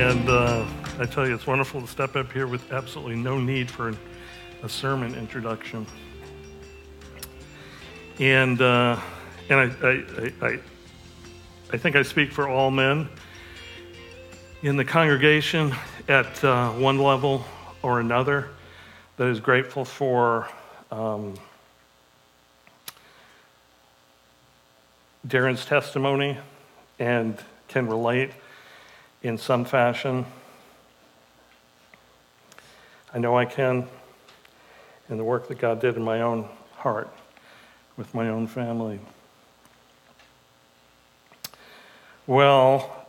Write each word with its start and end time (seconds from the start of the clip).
And 0.00 0.30
uh, 0.30 0.64
I 0.98 1.04
tell 1.04 1.28
you, 1.28 1.34
it's 1.34 1.46
wonderful 1.46 1.82
to 1.82 1.86
step 1.86 2.16
up 2.16 2.32
here 2.32 2.46
with 2.46 2.72
absolutely 2.72 3.16
no 3.16 3.38
need 3.38 3.70
for 3.70 3.94
a 4.62 4.68
sermon 4.68 5.14
introduction. 5.14 5.86
And, 8.18 8.62
uh, 8.62 8.98
and 9.50 9.60
I, 9.60 9.86
I, 9.86 10.32
I, 10.40 10.60
I, 11.70 11.76
think 11.76 11.96
I 11.96 12.02
speak 12.02 12.32
for 12.32 12.48
all 12.48 12.70
men 12.70 13.10
in 14.62 14.78
the 14.78 14.86
congregation 14.86 15.74
at 16.08 16.42
uh, 16.42 16.70
one 16.70 16.98
level 16.98 17.44
or 17.82 18.00
another 18.00 18.48
that 19.18 19.26
is 19.26 19.38
grateful 19.38 19.84
for 19.84 20.48
um, 20.90 21.34
Darren's 25.28 25.66
testimony 25.66 26.38
and 26.98 27.38
can 27.68 27.86
relate 27.86 28.30
in 29.22 29.36
some 29.36 29.64
fashion. 29.64 30.24
I 33.12 33.18
know 33.18 33.36
I 33.36 33.44
can 33.44 33.88
in 35.08 35.16
the 35.16 35.24
work 35.24 35.48
that 35.48 35.58
God 35.58 35.80
did 35.80 35.96
in 35.96 36.02
my 36.02 36.22
own 36.22 36.48
heart 36.76 37.10
with 37.96 38.14
my 38.14 38.28
own 38.28 38.46
family. 38.46 39.00
Well, 42.26 43.06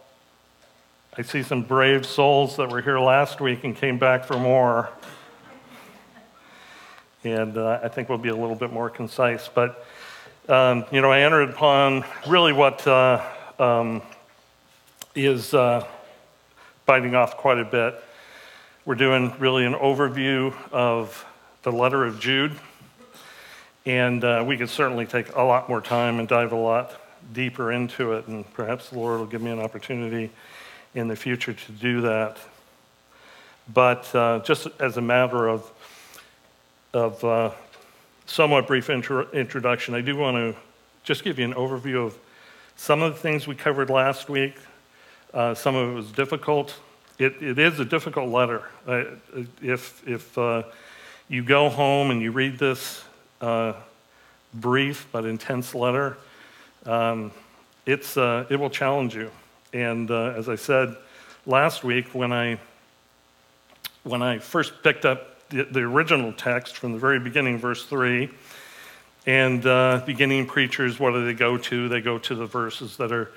I 1.17 1.21
see 1.21 1.43
some 1.43 1.61
brave 1.61 2.05
souls 2.05 2.57
that 2.57 2.69
were 2.69 2.81
here 2.81 2.99
last 2.99 3.39
week 3.39 3.63
and 3.63 3.75
came 3.75 3.99
back 3.99 4.25
for 4.25 4.39
more. 4.39 4.89
And 7.23 7.55
uh, 7.57 7.79
I 7.83 7.87
think 7.89 8.09
we'll 8.09 8.17
be 8.17 8.29
a 8.29 8.35
little 8.35 8.55
bit 8.55 8.73
more 8.73 8.89
concise. 8.89 9.47
But, 9.47 9.85
um, 10.49 10.85
you 10.91 11.01
know, 11.01 11.11
I 11.11 11.19
entered 11.19 11.51
upon 11.51 12.03
really 12.27 12.51
what 12.51 12.85
uh, 12.87 13.23
um, 13.59 14.01
is 15.13 15.53
uh, 15.53 15.85
biting 16.91 17.15
off 17.15 17.37
quite 17.37 17.57
a 17.57 17.63
bit. 17.63 17.95
We're 18.83 18.95
doing 18.95 19.33
really 19.39 19.65
an 19.65 19.75
overview 19.75 20.53
of 20.73 21.25
the 21.63 21.71
letter 21.71 22.03
of 22.03 22.19
Jude, 22.19 22.51
and 23.85 24.21
uh, 24.21 24.43
we 24.45 24.57
could 24.57 24.69
certainly 24.69 25.05
take 25.05 25.33
a 25.33 25.41
lot 25.41 25.69
more 25.69 25.79
time 25.79 26.19
and 26.19 26.27
dive 26.27 26.51
a 26.51 26.57
lot 26.57 26.99
deeper 27.31 27.71
into 27.71 28.11
it, 28.11 28.27
and 28.27 28.43
perhaps 28.53 28.89
the 28.89 28.99
Lord 28.99 29.19
will 29.21 29.25
give 29.25 29.41
me 29.41 29.51
an 29.51 29.61
opportunity 29.61 30.31
in 30.93 31.07
the 31.07 31.15
future 31.15 31.53
to 31.53 31.71
do 31.71 32.01
that. 32.01 32.35
But 33.73 34.13
uh, 34.13 34.39
just 34.39 34.67
as 34.81 34.97
a 34.97 35.01
matter 35.01 35.47
of, 35.47 35.71
of 36.93 37.23
uh, 37.23 37.51
somewhat 38.25 38.67
brief 38.67 38.89
intro- 38.89 39.31
introduction, 39.31 39.95
I 39.95 40.01
do 40.01 40.17
want 40.17 40.35
to 40.35 40.61
just 41.05 41.23
give 41.23 41.39
you 41.39 41.45
an 41.45 41.53
overview 41.53 42.05
of 42.07 42.17
some 42.75 43.01
of 43.01 43.13
the 43.13 43.19
things 43.21 43.47
we 43.47 43.55
covered 43.55 43.89
last 43.89 44.27
week, 44.27 44.55
uh, 45.33 45.53
some 45.53 45.75
of 45.75 45.89
it 45.89 45.93
was 45.93 46.11
difficult. 46.11 46.75
It, 47.17 47.41
it 47.41 47.59
is 47.59 47.79
a 47.79 47.85
difficult 47.85 48.29
letter. 48.29 48.63
Uh, 48.87 49.03
if 49.61 50.05
if 50.07 50.37
uh, 50.37 50.63
you 51.29 51.43
go 51.43 51.69
home 51.69 52.11
and 52.11 52.21
you 52.21 52.31
read 52.31 52.59
this 52.59 53.03
uh, 53.39 53.73
brief 54.53 55.07
but 55.11 55.25
intense 55.25 55.73
letter, 55.73 56.17
um, 56.85 57.31
it's, 57.85 58.17
uh, 58.17 58.45
it 58.49 58.57
will 58.57 58.69
challenge 58.69 59.15
you. 59.15 59.31
And 59.71 60.11
uh, 60.11 60.33
as 60.35 60.49
I 60.49 60.55
said 60.55 60.95
last 61.45 61.83
week, 61.83 62.13
when 62.13 62.33
I, 62.33 62.59
when 64.03 64.21
I 64.21 64.39
first 64.39 64.83
picked 64.83 65.05
up 65.05 65.47
the, 65.49 65.63
the 65.63 65.81
original 65.81 66.33
text 66.33 66.75
from 66.75 66.91
the 66.91 66.99
very 66.99 67.19
beginning, 67.19 67.57
verse 67.57 67.85
3, 67.85 68.29
and 69.25 69.61
beginning 70.05 70.47
preachers, 70.47 70.99
what 70.99 71.11
do 71.11 71.23
they 71.23 71.33
go 71.33 71.57
to? 71.57 71.87
They 71.87 72.01
go 72.01 72.17
to 72.17 72.35
the 72.35 72.47
verses 72.47 72.97
that 72.97 73.11
are 73.11 73.31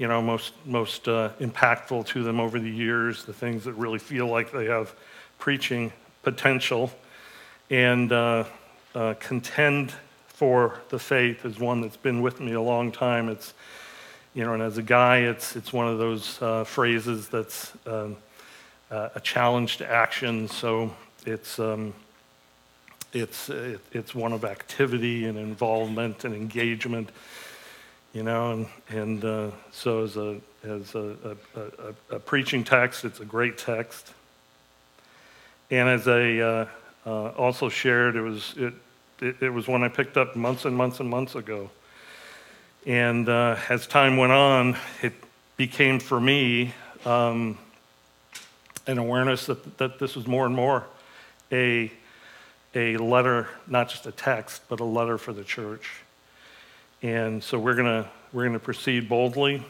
you 0.00 0.08
know, 0.08 0.22
most, 0.22 0.54
most 0.64 1.08
uh, 1.08 1.28
impactful 1.40 2.06
to 2.06 2.22
them 2.22 2.40
over 2.40 2.58
the 2.58 2.70
years, 2.70 3.26
the 3.26 3.34
things 3.34 3.64
that 3.64 3.74
really 3.74 3.98
feel 3.98 4.26
like 4.26 4.50
they 4.50 4.64
have 4.64 4.94
preaching 5.38 5.92
potential. 6.22 6.90
And 7.68 8.10
uh, 8.10 8.44
uh, 8.94 9.12
contend 9.20 9.92
for 10.26 10.80
the 10.88 10.98
faith 10.98 11.44
is 11.44 11.58
one 11.58 11.82
that's 11.82 11.98
been 11.98 12.22
with 12.22 12.40
me 12.40 12.54
a 12.54 12.60
long 12.62 12.90
time. 12.90 13.28
It's, 13.28 13.52
you 14.32 14.42
know, 14.42 14.54
and 14.54 14.62
as 14.62 14.78
a 14.78 14.82
guy, 14.82 15.18
it's, 15.18 15.54
it's 15.54 15.70
one 15.70 15.86
of 15.86 15.98
those 15.98 16.40
uh, 16.40 16.64
phrases 16.64 17.28
that's 17.28 17.70
um, 17.86 18.16
uh, 18.90 19.10
a 19.14 19.20
challenge 19.20 19.76
to 19.76 19.90
action. 19.90 20.48
So 20.48 20.94
it's, 21.26 21.58
um, 21.58 21.92
it's, 23.12 23.50
it, 23.50 23.80
it's 23.92 24.14
one 24.14 24.32
of 24.32 24.46
activity 24.46 25.26
and 25.26 25.36
involvement 25.36 26.24
and 26.24 26.34
engagement 26.34 27.10
you 28.12 28.22
know, 28.22 28.52
and, 28.52 28.66
and 28.88 29.24
uh, 29.24 29.50
so 29.70 30.02
as, 30.02 30.16
a, 30.16 30.40
as 30.64 30.94
a, 30.94 31.36
a, 31.54 32.16
a, 32.16 32.18
preaching 32.18 32.64
text, 32.64 33.04
it's 33.04 33.20
a 33.20 33.24
great 33.24 33.56
text. 33.56 34.12
And 35.70 35.88
as 35.88 36.08
I 36.08 36.38
uh, 36.38 36.68
uh, 37.06 37.28
also 37.30 37.68
shared, 37.68 38.16
it 38.16 38.22
was, 38.22 38.54
it, 38.56 38.74
it, 39.20 39.42
it, 39.42 39.50
was 39.50 39.68
one 39.68 39.84
I 39.84 39.88
picked 39.88 40.16
up 40.16 40.34
months 40.34 40.64
and 40.64 40.76
months 40.76 40.98
and 40.98 41.08
months 41.08 41.36
ago. 41.36 41.70
And 42.84 43.28
uh, 43.28 43.56
as 43.68 43.86
time 43.86 44.16
went 44.16 44.32
on, 44.32 44.76
it 45.02 45.12
became 45.56 46.00
for 46.00 46.20
me 46.20 46.74
um, 47.04 47.58
an 48.86 48.98
awareness 48.98 49.46
that, 49.46 49.78
that 49.78 49.98
this 50.00 50.16
was 50.16 50.26
more 50.26 50.46
and 50.46 50.54
more 50.54 50.84
a, 51.52 51.92
a 52.74 52.96
letter, 52.96 53.48
not 53.68 53.88
just 53.88 54.06
a 54.06 54.12
text, 54.12 54.62
but 54.68 54.80
a 54.80 54.84
letter 54.84 55.18
for 55.18 55.32
the 55.32 55.44
church. 55.44 56.02
And 57.02 57.42
so 57.42 57.58
we're 57.58 57.76
going 57.76 58.04
to 58.04 58.08
we're 58.32 58.48
to 58.48 58.58
proceed 58.58 59.08
boldly. 59.08 59.64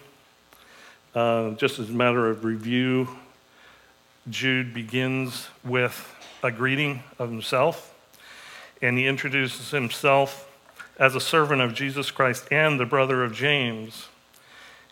Uh, 1.14 1.50
just 1.52 1.78
as 1.78 1.88
a 1.88 1.92
matter 1.92 2.28
of 2.28 2.44
review, 2.44 3.08
Jude 4.28 4.74
begins 4.74 5.48
with 5.64 6.14
a 6.42 6.50
greeting 6.50 7.02
of 7.19 7.30
himself, 7.30 7.94
and 8.82 8.98
he 8.98 9.06
introduces 9.06 9.70
himself 9.70 10.50
as 10.98 11.14
a 11.14 11.20
servant 11.20 11.62
of 11.62 11.72
Jesus 11.72 12.10
Christ 12.10 12.46
and 12.50 12.78
the 12.78 12.84
brother 12.84 13.24
of 13.24 13.32
James. 13.32 14.08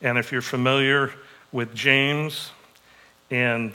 And 0.01 0.17
if 0.17 0.33
you're 0.33 0.41
familiar 0.41 1.13
with 1.53 1.75
James 1.75 2.53
and 3.31 3.73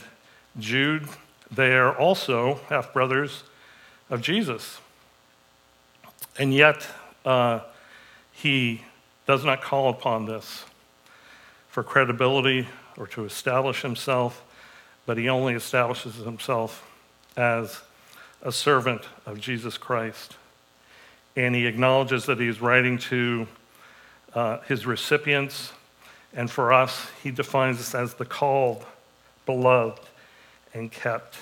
Jude, 0.58 1.06
they 1.50 1.74
are 1.74 1.96
also 1.96 2.60
half 2.68 2.92
brothers 2.92 3.44
of 4.10 4.22
Jesus. 4.22 4.80
And 6.38 6.52
yet, 6.52 6.86
uh, 7.24 7.60
he 8.34 8.82
does 9.26 9.44
not 9.44 9.62
call 9.62 9.88
upon 9.88 10.26
this 10.26 10.64
for 11.68 11.82
credibility 11.82 12.68
or 12.96 13.06
to 13.08 13.24
establish 13.24 13.82
himself, 13.82 14.42
but 15.06 15.16
he 15.16 15.28
only 15.28 15.54
establishes 15.54 16.16
himself 16.16 16.88
as 17.36 17.80
a 18.42 18.52
servant 18.52 19.02
of 19.26 19.40
Jesus 19.40 19.78
Christ. 19.78 20.36
And 21.36 21.54
he 21.54 21.66
acknowledges 21.66 22.26
that 22.26 22.38
he 22.38 22.46
is 22.46 22.60
writing 22.60 22.98
to 22.98 23.48
uh, 24.34 24.60
his 24.60 24.86
recipients, 24.86 25.72
and 26.32 26.50
for 26.50 26.72
us, 26.72 27.08
he 27.22 27.30
defines 27.30 27.78
us 27.78 27.94
as 27.94 28.14
the 28.14 28.24
called, 28.24 28.84
beloved, 29.46 30.00
and 30.74 30.90
kept. 30.90 31.38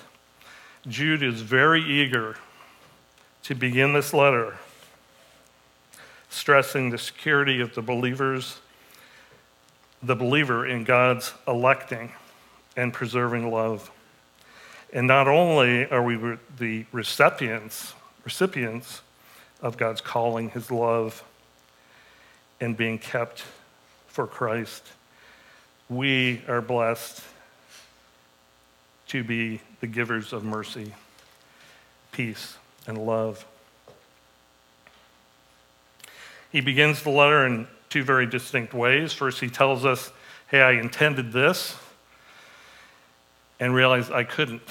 Jude 0.86 1.22
is 1.22 1.40
very 1.40 1.82
eager 1.82 2.36
to 3.44 3.54
begin 3.54 3.92
this 3.92 4.12
letter 4.12 4.56
stressing 6.32 6.88
the 6.88 6.98
security 6.98 7.60
of 7.60 7.74
the 7.74 7.82
believers, 7.82 8.58
the 10.02 10.16
believer 10.16 10.66
in 10.66 10.82
God's 10.82 11.34
electing 11.46 12.10
and 12.74 12.90
preserving 12.92 13.50
love. 13.50 13.90
And 14.94 15.06
not 15.06 15.28
only 15.28 15.88
are 15.90 16.02
we 16.02 16.18
the 16.58 16.86
recipients, 16.90 17.92
recipients 18.24 19.02
of 19.60 19.76
God's 19.76 20.00
calling, 20.00 20.50
his 20.50 20.70
love, 20.70 21.22
and 22.60 22.76
being 22.76 22.98
kept 22.98 23.44
for 24.08 24.26
Christ, 24.26 24.86
we 25.90 26.42
are 26.48 26.62
blessed 26.62 27.22
to 29.08 29.22
be 29.22 29.60
the 29.80 29.86
givers 29.86 30.32
of 30.32 30.44
mercy, 30.44 30.94
peace, 32.10 32.56
and 32.86 32.96
love. 32.96 33.44
He 36.52 36.60
begins 36.60 37.02
the 37.02 37.10
letter 37.10 37.46
in 37.46 37.66
two 37.88 38.04
very 38.04 38.26
distinct 38.26 38.74
ways. 38.74 39.14
First, 39.14 39.40
he 39.40 39.48
tells 39.48 39.86
us, 39.86 40.12
Hey, 40.48 40.60
I 40.60 40.72
intended 40.72 41.32
this, 41.32 41.74
and 43.58 43.74
realized 43.74 44.12
I 44.12 44.24
couldn't. 44.24 44.62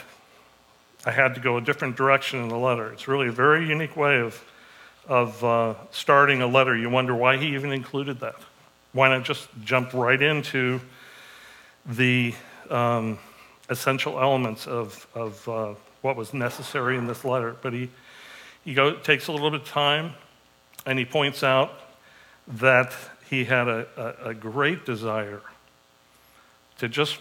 I 1.06 1.12
had 1.12 1.34
to 1.34 1.42
go 1.42 1.58
a 1.58 1.62
different 1.62 1.98
direction 1.98 2.40
in 2.44 2.50
the 2.50 2.58
letter. 2.58 2.94
It's 2.94 3.08
really 3.08 3.28
a 3.28 3.32
very 3.32 3.68
unique 3.68 3.98
way 3.98 4.20
of, 4.20 4.44
of 5.08 5.44
uh, 5.44 5.74
starting 5.90 6.44
a 6.44 6.48
letter. 6.48 6.78
You 6.78 6.92
wonder 6.92 7.16
why 7.16 7.38
he 7.38 7.56
even 7.56 7.72
included 7.72 8.20
that. 8.20 8.36
Why 8.94 9.10
not 9.10 9.24
just 9.24 9.48
jump 9.64 9.94
right 9.94 10.22
into 10.22 10.80
the 11.88 12.36
um, 12.70 13.18
essential 13.70 14.20
elements 14.20 14.68
of, 14.68 15.08
of 15.16 15.50
uh, 15.50 15.74
what 16.02 16.16
was 16.16 16.32
necessary 16.32 16.96
in 16.96 17.08
this 17.08 17.26
letter? 17.26 17.56
But 17.60 17.74
he, 17.74 17.90
he 18.64 18.76
go, 18.76 18.94
takes 18.98 19.28
a 19.28 19.32
little 19.32 19.50
bit 19.50 19.62
of 19.62 19.68
time 19.68 20.14
and 20.86 20.98
he 20.98 21.06
points 21.06 21.44
out 21.44 21.72
that 22.48 22.94
he 23.30 23.46
had 23.46 23.68
a, 23.68 23.88
a, 24.26 24.30
a 24.30 24.34
great 24.34 24.86
desire 24.86 25.42
to 26.80 26.90
just, 26.90 27.20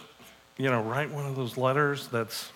you 0.57 0.69
know, 0.69 0.81
write 0.81 1.11
one 1.11 1.25
of 1.25 1.35
those 1.35 1.57
letters 1.57 2.07
that's 2.07 2.51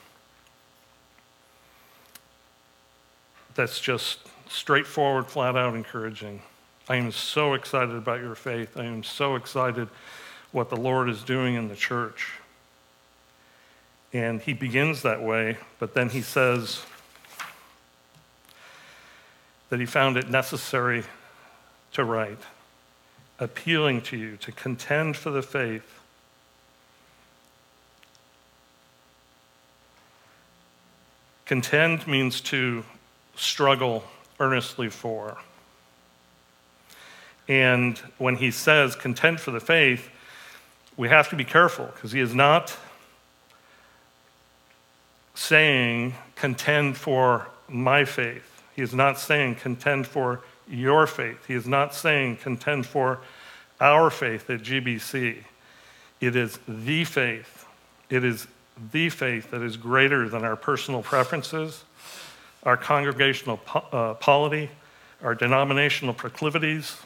that's 3.54 3.80
just 3.80 4.20
straightforward, 4.50 5.28
flat 5.28 5.56
out 5.56 5.76
encouraging. 5.76 6.42
I 6.90 6.98
am 6.98 7.12
so 7.12 7.54
excited 7.54 7.96
about 7.96 8.20
your 8.20 8.36
faith. 8.36 8.78
I 8.78 8.84
am 8.84 9.04
so 9.04 9.36
excited 9.36 9.88
what 10.52 10.70
the 10.70 10.76
Lord 10.76 11.10
is 11.10 11.24
doing 11.24 11.56
in 11.56 11.68
the 11.68 11.76
church. 11.76 12.34
And 14.14 14.42
he 14.42 14.54
begins 14.54 15.02
that 15.02 15.22
way, 15.22 15.58
but 15.80 15.94
then 15.94 16.10
he 16.10 16.22
says 16.22 16.84
that 19.76 19.82
he 19.82 19.86
found 19.86 20.16
it 20.16 20.30
necessary 20.30 21.04
to 21.92 22.02
write, 22.02 22.40
appealing 23.40 24.00
to 24.00 24.16
you 24.16 24.38
to 24.38 24.50
contend 24.54 25.18
for 25.18 25.32
the 25.32 25.42
faith. 25.42 26.00
Contend 31.46 32.08
means 32.08 32.40
to 32.40 32.86
struggle 33.36 34.06
earnestly 34.40 34.88
for. 34.88 35.40
And 37.50 37.98
when 38.18 38.38
he 38.38 38.52
says 38.52 38.96
contend 38.96 39.42
for 39.42 39.52
the 39.52 39.60
faith, 39.60 40.10
we 40.96 41.10
have 41.10 41.28
to 41.32 41.36
be 41.36 41.44
careful 41.44 41.88
because 41.88 42.14
he 42.14 42.22
is 42.22 42.34
not 42.34 42.78
saying 45.34 46.14
contend 46.36 46.96
for 46.96 47.50
my 47.68 48.06
faith. 48.06 48.55
He 48.76 48.82
is 48.82 48.94
not 48.94 49.18
saying 49.18 49.56
contend 49.56 50.06
for 50.06 50.42
your 50.68 51.08
faith. 51.08 51.46
He 51.48 51.54
is 51.54 51.66
not 51.66 51.94
saying 51.94 52.38
contend 52.38 52.86
for 52.86 53.20
our 53.80 54.10
faith 54.10 54.50
at 54.50 54.62
GBC. 54.62 55.44
It 56.20 56.36
is 56.36 56.60
the 56.68 57.04
faith. 57.06 57.66
It 58.10 58.24
is 58.24 58.48
the 58.92 59.10
faith 59.10 59.52
that 59.52 59.62
is 59.62 59.78
greater 59.78 60.28
than 60.28 60.44
our 60.44 60.56
personal 60.56 61.02
preferences, 61.02 61.84
our 62.64 62.76
congregational 62.76 63.58
po- 63.58 63.86
uh, 63.92 64.14
polity, 64.16 64.70
our 65.24 65.36
denominational 65.36 66.14
proclivities, 66.14 66.98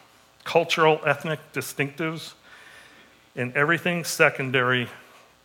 cultural, 0.44 1.00
ethnic 1.06 1.40
distinctives, 1.54 2.34
and 3.36 3.56
everything 3.56 4.04
secondary 4.04 4.90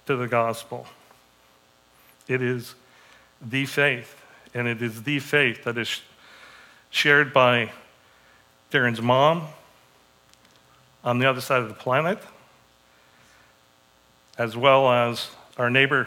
to 0.07 0.17
the 0.17 0.27
gospel. 0.27 0.87
It 2.27 2.41
is 2.41 2.75
the 3.43 3.67
faith, 3.67 4.23
and 4.55 4.67
it 4.67 4.81
is 4.81 5.03
the 5.03 5.19
faith 5.19 5.65
that 5.65 5.77
is 5.77 6.01
shared 6.95 7.33
by 7.33 7.73
Darren's 8.71 9.03
mom 9.03 9.49
on 11.03 11.19
the 11.19 11.29
other 11.29 11.41
side 11.41 11.61
of 11.61 11.67
the 11.69 11.75
planet, 11.75 12.21
as 14.39 14.57
well 14.57 14.89
as 14.89 15.29
our 15.59 15.69
neighbor 15.69 16.07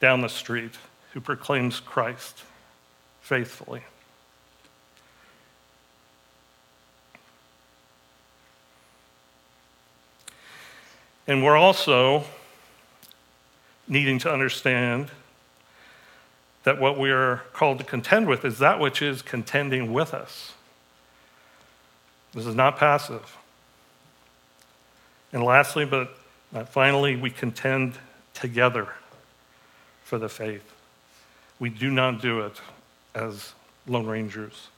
down 0.00 0.22
the 0.22 0.28
street 0.28 0.72
who 1.12 1.20
proclaims 1.20 1.80
Christ 1.80 2.44
faithfully. 3.20 3.82
And 11.26 11.44
we're 11.44 11.58
also 11.58 12.24
needing 13.86 14.18
to 14.20 14.32
understand 14.32 15.10
that 16.64 16.80
what 16.80 16.98
we 16.98 17.10
are 17.10 17.42
called 17.52 17.78
to 17.78 17.84
contend 17.84 18.28
with 18.28 18.44
is 18.44 18.58
that 18.58 18.78
which 18.78 19.02
is 19.02 19.22
contending 19.22 19.92
with 19.92 20.14
us. 20.14 20.52
This 22.34 22.46
is 22.46 22.54
not 22.54 22.78
passive. 22.78 23.36
And 25.32 25.42
lastly, 25.42 25.84
but 25.84 26.16
not 26.52 26.68
finally, 26.68 27.16
we 27.16 27.30
contend 27.30 27.94
together 28.34 28.88
for 30.04 30.18
the 30.18 30.28
faith. 30.28 30.72
We 31.58 31.70
do 31.70 31.90
not 31.90 32.20
do 32.20 32.40
it 32.40 32.60
as 33.14 33.52
Lone 33.86 34.06
Rangers. 34.06 34.68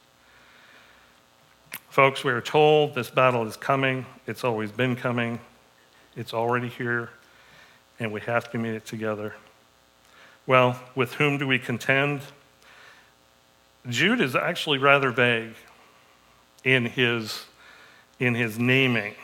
Folks, 1.91 2.25
we 2.25 2.33
are 2.33 2.41
told 2.41 2.95
this 2.95 3.11
battle 3.11 3.47
is 3.47 3.57
coming. 3.57 4.07
It's 4.27 4.43
always 4.43 4.73
been 4.73 4.97
coming. 4.97 5.41
It's 6.17 6.35
already 6.35 6.69
here. 6.69 7.11
And 8.01 8.13
we 8.13 8.21
have 8.23 8.51
to 8.53 8.59
meet 8.59 8.75
it 8.75 8.85
together. 8.85 9.35
Well, 10.47 10.81
with 10.95 11.15
whom 11.15 11.39
do 11.39 11.47
we 11.47 11.59
contend? 11.59 12.21
Jude 13.89 14.21
is 14.21 14.37
actually 14.37 14.79
rather 14.79 15.11
vague 15.11 15.55
in 16.65 16.87
his, 16.87 17.45
in 18.19 18.35
his 18.35 18.59
naming. 18.59 19.15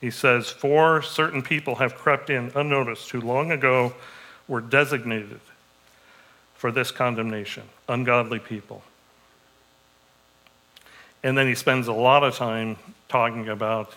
He 0.00 0.10
says, 0.10 0.50
For 0.50 1.02
certain 1.02 1.42
people 1.42 1.76
have 1.76 1.94
crept 1.94 2.28
in 2.28 2.50
unnoticed 2.54 3.10
who 3.10 3.20
long 3.20 3.52
ago 3.52 3.94
were 4.48 4.60
designated 4.60 5.40
for 6.54 6.72
this 6.72 6.90
condemnation 6.90 7.64
ungodly 7.88 8.38
people. 8.38 8.82
And 11.22 11.38
then 11.38 11.46
he 11.46 11.54
spends 11.54 11.86
a 11.86 11.92
lot 11.92 12.24
of 12.24 12.34
time 12.34 12.76
talking 13.08 13.48
about 13.48 13.92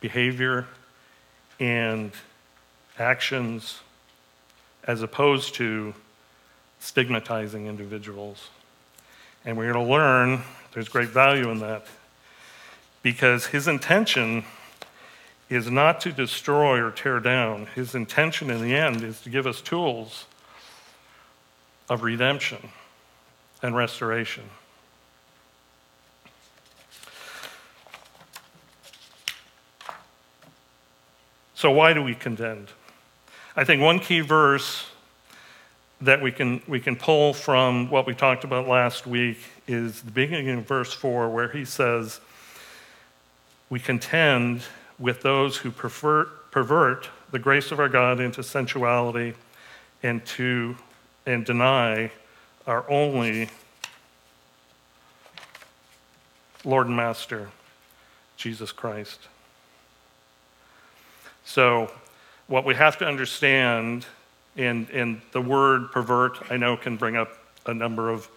behavior 0.00 0.66
and 1.58 2.12
actions 2.98 3.80
as 4.86 5.02
opposed 5.02 5.54
to 5.56 5.94
stigmatizing 6.80 7.66
individuals. 7.66 8.48
And 9.44 9.56
we're 9.56 9.72
going 9.72 9.86
to 9.86 9.92
learn 9.92 10.42
there's 10.72 10.88
great 10.88 11.08
value 11.08 11.50
in 11.50 11.60
that 11.60 11.86
because 13.02 13.46
his 13.46 13.66
intention 13.66 14.44
is 15.48 15.70
not 15.70 16.00
to 16.00 16.12
destroy 16.12 16.80
or 16.80 16.90
tear 16.90 17.20
down. 17.20 17.66
His 17.74 17.94
intention 17.94 18.50
in 18.50 18.60
the 18.60 18.74
end 18.74 19.02
is 19.02 19.20
to 19.22 19.30
give 19.30 19.46
us 19.46 19.60
tools 19.60 20.26
of 21.88 22.02
redemption 22.02 22.70
and 23.62 23.76
restoration. 23.76 24.44
So, 31.54 31.70
why 31.70 31.94
do 31.94 32.02
we 32.02 32.14
contend? 32.14 32.68
I 33.58 33.64
think 33.64 33.80
one 33.80 34.00
key 34.00 34.20
verse 34.20 34.86
that 36.02 36.20
we 36.20 36.30
can, 36.30 36.60
we 36.68 36.78
can 36.78 36.94
pull 36.94 37.32
from 37.32 37.88
what 37.88 38.06
we 38.06 38.14
talked 38.14 38.44
about 38.44 38.68
last 38.68 39.06
week 39.06 39.38
is 39.66 40.02
the 40.02 40.10
beginning 40.10 40.50
of 40.58 40.68
verse 40.68 40.92
4, 40.92 41.30
where 41.30 41.48
he 41.48 41.64
says, 41.64 42.20
We 43.70 43.80
contend 43.80 44.60
with 44.98 45.22
those 45.22 45.56
who 45.56 45.70
pervert, 45.70 46.50
pervert 46.50 47.08
the 47.30 47.38
grace 47.38 47.72
of 47.72 47.80
our 47.80 47.88
God 47.88 48.20
into 48.20 48.42
sensuality 48.42 49.32
and 50.02 50.24
to 50.26 50.76
and 51.24 51.42
deny 51.42 52.10
our 52.66 52.88
only 52.90 53.48
Lord 56.62 56.88
and 56.88 56.96
Master, 56.96 57.48
Jesus 58.36 58.70
Christ. 58.70 59.20
So, 61.46 61.90
what 62.48 62.64
we 62.64 62.74
have 62.74 62.98
to 62.98 63.06
understand, 63.06 64.06
and, 64.56 64.88
and 64.90 65.20
the 65.32 65.40
word 65.40 65.90
pervert, 65.90 66.38
I 66.50 66.56
know, 66.56 66.76
can 66.76 66.96
bring 66.96 67.16
up 67.16 67.30
a 67.66 67.74
number 67.74 68.08
of 68.08 68.28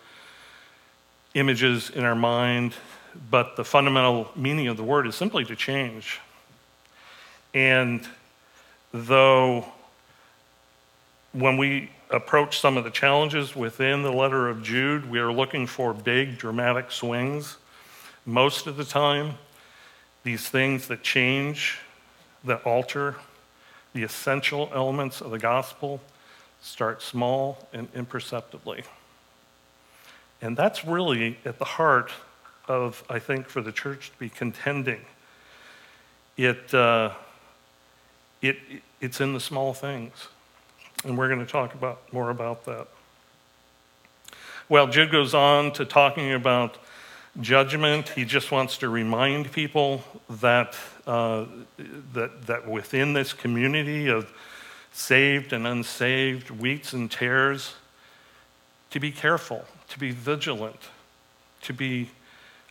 images 1.36 1.89
in 1.92 2.04
our 2.04 2.16
mind, 2.16 2.74
but 3.30 3.56
the 3.56 3.63
fundamental 3.63 4.30
meaning 4.36 4.68
of 4.68 4.78
the 4.78 4.84
word 4.84 5.08
is 5.08 5.16
simply 5.16 5.46
to 5.46 5.56
change. 5.56 6.20
And 7.54 8.08
though 8.94 9.66
when 11.34 11.58
we 11.58 11.92
approach 12.10 12.60
some 12.60 12.78
of 12.78 12.84
the 12.84 12.89
challenges 12.89 13.56
within 13.56 14.01
the 14.01 14.12
letter 14.12 14.50
of 14.50 14.63
Jude, 14.63 15.10
we 15.10 15.20
are 15.20 15.32
looking 15.32 15.68
for 15.68 15.94
big, 15.94 16.39
dramatic 16.39 16.92
swings. 16.92 17.58
Most 18.25 18.66
of 18.66 18.78
the 18.78 18.84
time, 18.84 19.36
these 20.24 20.50
things 20.50 20.88
that 20.88 21.04
change, 21.04 21.80
that 22.44 22.63
alter 22.63 23.16
the 24.00 24.06
essential 24.06 24.72
elements 24.74 25.20
of 25.20 25.29
the 25.29 25.38
gospel 25.38 26.00
start 26.62 27.01
small 27.01 27.68
and 27.74 27.89
imperceptibly. 27.94 28.84
And 30.41 30.56
that's 30.56 30.86
really 30.86 31.38
at 31.44 31.60
the 31.60 31.65
heart 31.65 32.10
of, 32.65 33.03
I 33.10 33.20
think, 33.20 33.50
for 33.50 33.60
the 33.60 33.74
church 33.74 34.12
to 34.12 34.18
be 34.18 34.29
contending. 34.29 35.01
It, 36.38 36.74
uh, 36.74 37.12
it, 38.41 38.58
it's 39.01 39.20
in 39.20 39.34
the 39.34 39.39
small 39.41 39.74
things. 39.74 40.29
And 41.03 41.18
we're 41.18 41.27
going 41.27 41.46
to 41.46 41.51
talk 41.51 41.74
about 41.74 42.01
more 42.13 42.29
about 42.29 42.63
that. 42.65 42.88
Well, 44.70 44.88
Jude 44.88 45.12
goes 45.12 45.34
on 45.34 45.74
to 45.74 45.84
talking 45.84 46.32
about 46.32 46.77
judgment. 47.42 48.10
He 48.10 48.26
just 48.26 48.52
wants 48.52 48.78
to 48.80 48.90
remind 48.90 49.52
people 49.52 50.04
that, 50.30 50.76
uh, 51.08 51.46
that, 52.14 52.48
that 52.48 52.68
within 52.68 53.14
this 53.14 53.34
community 53.34 54.08
of 54.08 54.32
saved 54.92 55.54
and 55.54 55.66
unsaved, 55.66 56.50
wheats 56.50 56.94
and 56.94 57.10
tares, 57.10 57.76
to 58.92 59.00
be 59.00 59.12
careful, 59.12 59.66
to 59.90 60.00
be 60.00 60.12
vigilant, 60.12 60.90
to 61.62 61.74
be 61.74 62.10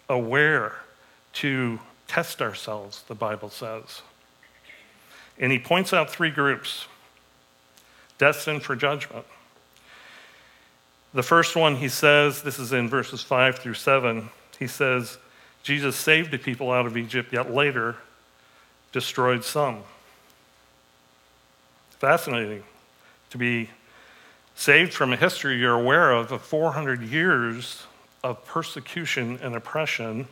aware, 0.09 0.77
to 1.35 1.79
test 2.07 2.43
ourselves, 2.43 3.03
the 3.07 3.15
Bible 3.15 3.51
says. 3.51 4.03
And 5.39 5.53
he 5.53 5.59
points 5.59 5.93
out 5.93 6.11
three 6.11 6.31
groups 6.31 6.87
destined 8.19 8.63
for 8.63 8.75
judgment. 8.75 9.25
The 11.15 11.23
first 11.23 11.57
one 11.57 11.77
he 11.77 11.89
says, 11.89 12.43
this 12.43 12.59
is 12.59 12.73
in 12.73 12.89
verses 12.89 13.23
5 13.23 13.59
through 13.59 13.75
7, 13.75 14.29
he 14.59 14.67
says, 14.67 15.19
Jesus 15.63 15.97
saved 15.97 16.31
the 16.31 16.39
people 16.39 16.71
out 16.71 16.87
of 16.87 16.97
Egypt, 16.97 17.33
yet 17.33 17.53
later 17.53 17.97
destroyed 18.93 19.45
some. 19.45 19.83
Fascinating 21.91 22.63
to 23.31 23.39
be 23.39 23.71
saved 24.55 24.93
from 24.93 25.13
a 25.13 25.17
history 25.17 25.59
you're 25.59 25.75
aware 25.75 26.11
of 26.11 26.33
of 26.33 26.43
400 26.43 27.03
years 27.03 27.85
of 28.25 28.45
persecution 28.45 29.39
and 29.43 29.55
oppression 29.55 30.27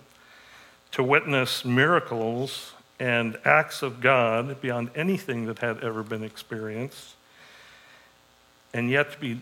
to 0.92 1.02
witness 1.02 1.64
miracles 1.64 2.72
and 2.98 3.38
acts 3.44 3.82
of 3.82 4.00
God 4.00 4.60
beyond 4.60 4.90
anything 4.94 5.46
that 5.46 5.58
had 5.58 5.84
ever 5.84 6.02
been 6.02 6.24
experienced, 6.24 7.14
and 8.72 8.90
yet 8.90 9.12
to 9.12 9.18
be 9.18 9.40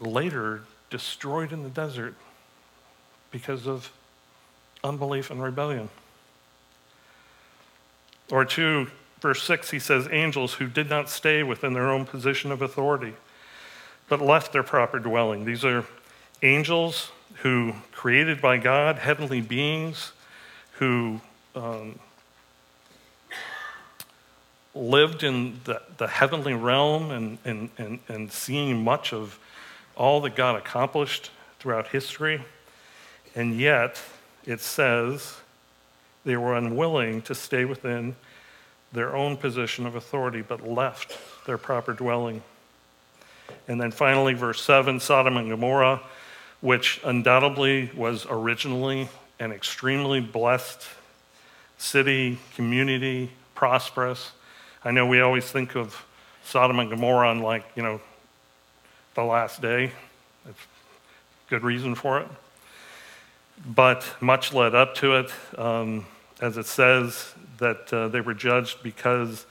later 0.00 0.62
destroyed 0.90 1.52
in 1.52 1.62
the 1.62 1.68
desert 1.68 2.14
because 3.30 3.66
of 3.66 3.90
unbelief 4.84 5.30
and 5.30 5.42
rebellion. 5.42 5.88
Or 8.30 8.44
two, 8.44 8.88
verse 9.20 9.42
6, 9.42 9.70
he 9.70 9.78
says, 9.78 10.08
angels 10.10 10.54
who 10.54 10.68
did 10.68 10.88
not 10.88 11.10
stay 11.10 11.42
within 11.42 11.72
their 11.72 11.90
own 11.90 12.04
position 12.04 12.52
of 12.52 12.62
authority, 12.62 13.14
but 14.08 14.20
left 14.20 14.52
their 14.52 14.62
proper 14.62 14.98
dwelling. 14.98 15.44
These 15.44 15.64
are 15.64 15.84
angels 16.42 17.10
who, 17.36 17.74
created 17.92 18.40
by 18.40 18.58
God, 18.58 18.98
heavenly 18.98 19.40
beings 19.40 20.12
who 20.72 21.20
um, 21.54 21.98
lived 24.74 25.22
in 25.22 25.60
the, 25.64 25.80
the 25.98 26.08
heavenly 26.08 26.54
realm 26.54 27.10
and, 27.10 27.38
and, 27.44 27.70
and, 27.78 28.00
and 28.08 28.32
seeing 28.32 28.82
much 28.82 29.12
of 29.12 29.38
all 29.96 30.20
that 30.22 30.34
God 30.34 30.56
accomplished 30.56 31.30
throughout 31.58 31.88
history. 31.88 32.44
And 33.34 33.58
yet, 33.58 34.02
it 34.46 34.60
says 34.60 35.36
they 36.24 36.36
were 36.36 36.56
unwilling 36.56 37.22
to 37.22 37.34
stay 37.34 37.64
within 37.64 38.16
their 38.92 39.14
own 39.14 39.36
position 39.36 39.86
of 39.86 39.94
authority, 39.94 40.42
but 40.42 40.66
left 40.66 41.18
their 41.46 41.58
proper 41.58 41.92
dwelling. 41.92 42.42
And 43.68 43.80
then 43.80 43.90
finally, 43.90 44.34
verse 44.34 44.62
7 44.62 45.00
Sodom 45.00 45.36
and 45.36 45.50
Gomorrah, 45.50 46.00
which 46.60 47.00
undoubtedly 47.04 47.90
was 47.94 48.26
originally 48.28 49.08
an 49.40 49.52
extremely 49.52 50.20
blessed 50.20 50.82
city, 51.76 52.38
community, 52.54 53.30
prosperous. 53.54 54.32
I 54.84 54.90
know 54.90 55.06
we 55.06 55.20
always 55.20 55.50
think 55.50 55.76
of 55.76 56.04
Sodom 56.44 56.78
and 56.78 56.90
Gomorrah 56.90 57.30
on 57.30 57.40
like, 57.40 57.64
you 57.74 57.82
know, 57.82 58.00
the 59.14 59.24
last 59.24 59.60
day. 59.60 59.92
That's 60.44 60.58
good 61.48 61.62
reason 61.62 61.94
for 61.94 62.20
it. 62.20 62.28
But 63.66 64.04
much 64.20 64.52
led 64.52 64.74
up 64.74 64.94
to 64.96 65.16
it, 65.16 65.30
um, 65.58 66.06
as 66.40 66.56
it 66.56 66.66
says, 66.66 67.34
that 67.58 67.92
uh, 67.92 68.08
they 68.08 68.20
were 68.20 68.34
judged 68.34 68.82
because 68.82 69.46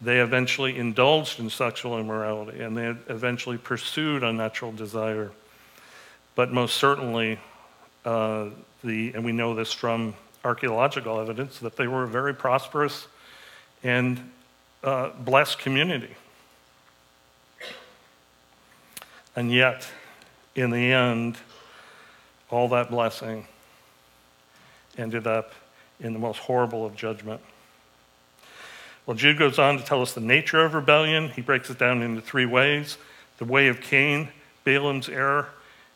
they 0.00 0.20
eventually 0.20 0.76
indulged 0.76 1.40
in 1.40 1.50
sexual 1.50 1.98
immorality 1.98 2.60
and 2.60 2.76
they 2.76 2.86
eventually 3.12 3.58
pursued 3.58 4.22
unnatural 4.22 4.72
desire. 4.72 5.30
But 6.34 6.52
most 6.52 6.76
certainly, 6.76 7.38
uh, 8.04 8.46
the, 8.82 9.12
and 9.14 9.24
we 9.24 9.32
know 9.32 9.54
this 9.54 9.72
from 9.72 10.14
archaeological 10.44 11.20
evidence, 11.20 11.58
that 11.60 11.76
they 11.76 11.86
were 11.86 12.04
a 12.04 12.08
very 12.08 12.34
prosperous 12.34 13.06
and 13.82 14.30
uh, 14.82 15.10
blessed 15.18 15.58
community. 15.58 16.14
And 19.36 19.50
yet, 19.50 19.88
in 20.54 20.70
the 20.70 20.92
end, 20.92 21.38
all 22.54 22.68
that 22.68 22.90
blessing 22.90 23.46
ended 24.96 25.26
up 25.26 25.52
in 25.98 26.12
the 26.12 26.18
most 26.18 26.38
horrible 26.38 26.86
of 26.86 26.94
judgment. 26.94 27.40
Well, 29.06 29.16
Jude 29.16 29.38
goes 29.38 29.58
on 29.58 29.76
to 29.76 29.84
tell 29.84 30.00
us 30.00 30.12
the 30.12 30.20
nature 30.20 30.64
of 30.64 30.72
rebellion. 30.72 31.30
He 31.30 31.42
breaks 31.42 31.68
it 31.68 31.78
down 31.78 32.00
into 32.00 32.20
three 32.20 32.46
ways 32.46 32.96
the 33.38 33.44
way 33.44 33.66
of 33.66 33.80
Cain, 33.80 34.28
Balaam's 34.62 35.08
error, 35.08 35.48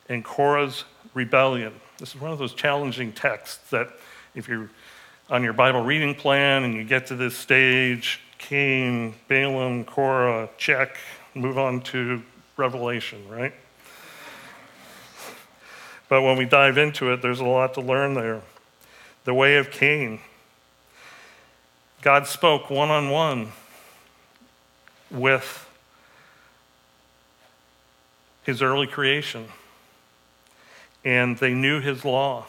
and 0.09 0.25
Korah's 0.25 0.83
rebellion. 1.15 1.73
This 1.99 2.15
is 2.15 2.21
one 2.21 2.33
of 2.33 2.39
those 2.39 2.53
challenging 2.53 3.13
texts 3.13 3.71
that 3.71 3.89
if 4.35 4.49
you're 4.49 4.69
on 5.31 5.45
your 5.45 5.53
Bible 5.53 5.83
reading 5.83 6.17
plan 6.17 6.65
and 6.65 6.75
you 6.75 6.83
get 6.83 7.07
to 7.07 7.15
this 7.15 7.37
stage, 7.37 8.21
Cain, 8.39 9.15
Balaam, 9.29 9.85
Korah, 9.85 10.49
check, 10.59 10.97
move 11.35 11.57
on 11.57 11.81
to 11.83 12.23
Revelation, 12.57 13.25
right? 13.29 13.55
But 16.09 16.23
when 16.23 16.39
we 16.39 16.45
dive 16.45 16.79
into 16.79 17.13
it, 17.13 17.21
there's 17.23 17.41
a 17.41 17.45
lot 17.45 17.75
to 17.75 17.81
learn 17.81 18.15
there. 18.15 18.43
The 19.25 19.35
way 19.35 19.57
of 19.57 19.71
Cain. 19.71 20.21
God 22.01 22.27
spoke 22.27 22.71
one 22.71 22.91
on 22.91 23.11
one 23.11 23.53
with 25.11 25.69
his 28.45 28.63
early 28.63 28.87
creation, 28.87 29.47
and 31.05 31.37
they 31.37 31.53
knew 31.53 31.81
his 31.81 32.05
law. 32.05 32.47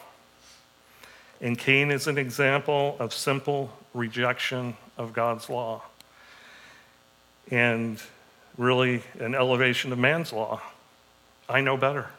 And 1.41 1.57
Cain 1.57 1.91
is 1.91 2.07
an 2.07 2.17
example 2.17 2.95
of 2.99 3.13
simple 3.13 3.73
rejection 3.93 4.77
of 4.97 5.13
God's 5.13 5.49
law 5.49 5.83
and 7.49 8.01
really 8.57 9.03
an 9.19 9.33
elevation 9.33 9.91
of 9.91 9.99
man's 9.99 10.31
law. 10.31 10.61
I 11.47 11.61
know 11.61 11.77
better. 11.77 12.09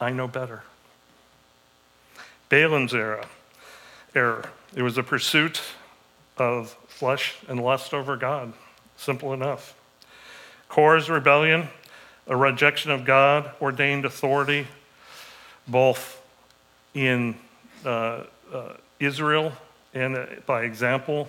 I 0.00 0.10
know 0.10 0.28
better. 0.28 0.62
Balaam's 2.48 2.94
era, 2.94 3.26
error. 4.14 4.50
It 4.74 4.82
was 4.82 4.96
a 4.96 5.02
pursuit 5.02 5.60
of 6.36 6.76
flesh 6.86 7.36
and 7.48 7.62
lust 7.62 7.92
over 7.92 8.16
God. 8.16 8.52
Simple 8.96 9.32
enough. 9.32 9.74
Korah's 10.68 11.10
rebellion, 11.10 11.68
a 12.26 12.36
rejection 12.36 12.90
of 12.90 13.04
God 13.04 13.50
ordained 13.60 14.04
authority, 14.04 14.66
both 15.66 16.22
in 16.94 17.34
uh, 17.84 18.24
uh, 18.52 18.74
Israel 19.00 19.52
and 19.94 20.16
uh, 20.16 20.26
by 20.46 20.62
example, 20.62 21.28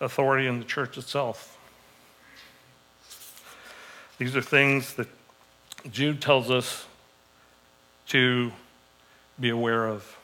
authority 0.00 0.46
in 0.46 0.58
the 0.58 0.64
church 0.64 0.98
itself. 0.98 1.58
These 4.18 4.36
are 4.36 4.42
things 4.42 4.94
that 4.94 5.08
Jude 5.90 6.20
tells 6.20 6.50
us 6.50 6.86
to 8.10 8.52
be 9.38 9.50
aware 9.50 9.86
of. 9.86 10.16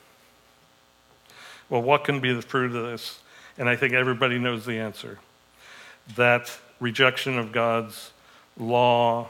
Well, 1.69 1.81
what 1.81 2.03
can 2.03 2.19
be 2.19 2.33
the 2.33 2.41
fruit 2.41 2.75
of 2.75 2.83
this? 2.85 3.19
And 3.57 3.67
I 3.67 3.75
think 3.75 3.93
everybody 3.93 4.37
knows 4.37 4.65
the 4.65 4.77
answer 4.77 5.19
that 6.15 6.57
rejection 6.79 7.37
of 7.37 7.51
God's 7.51 8.11
law, 8.57 9.27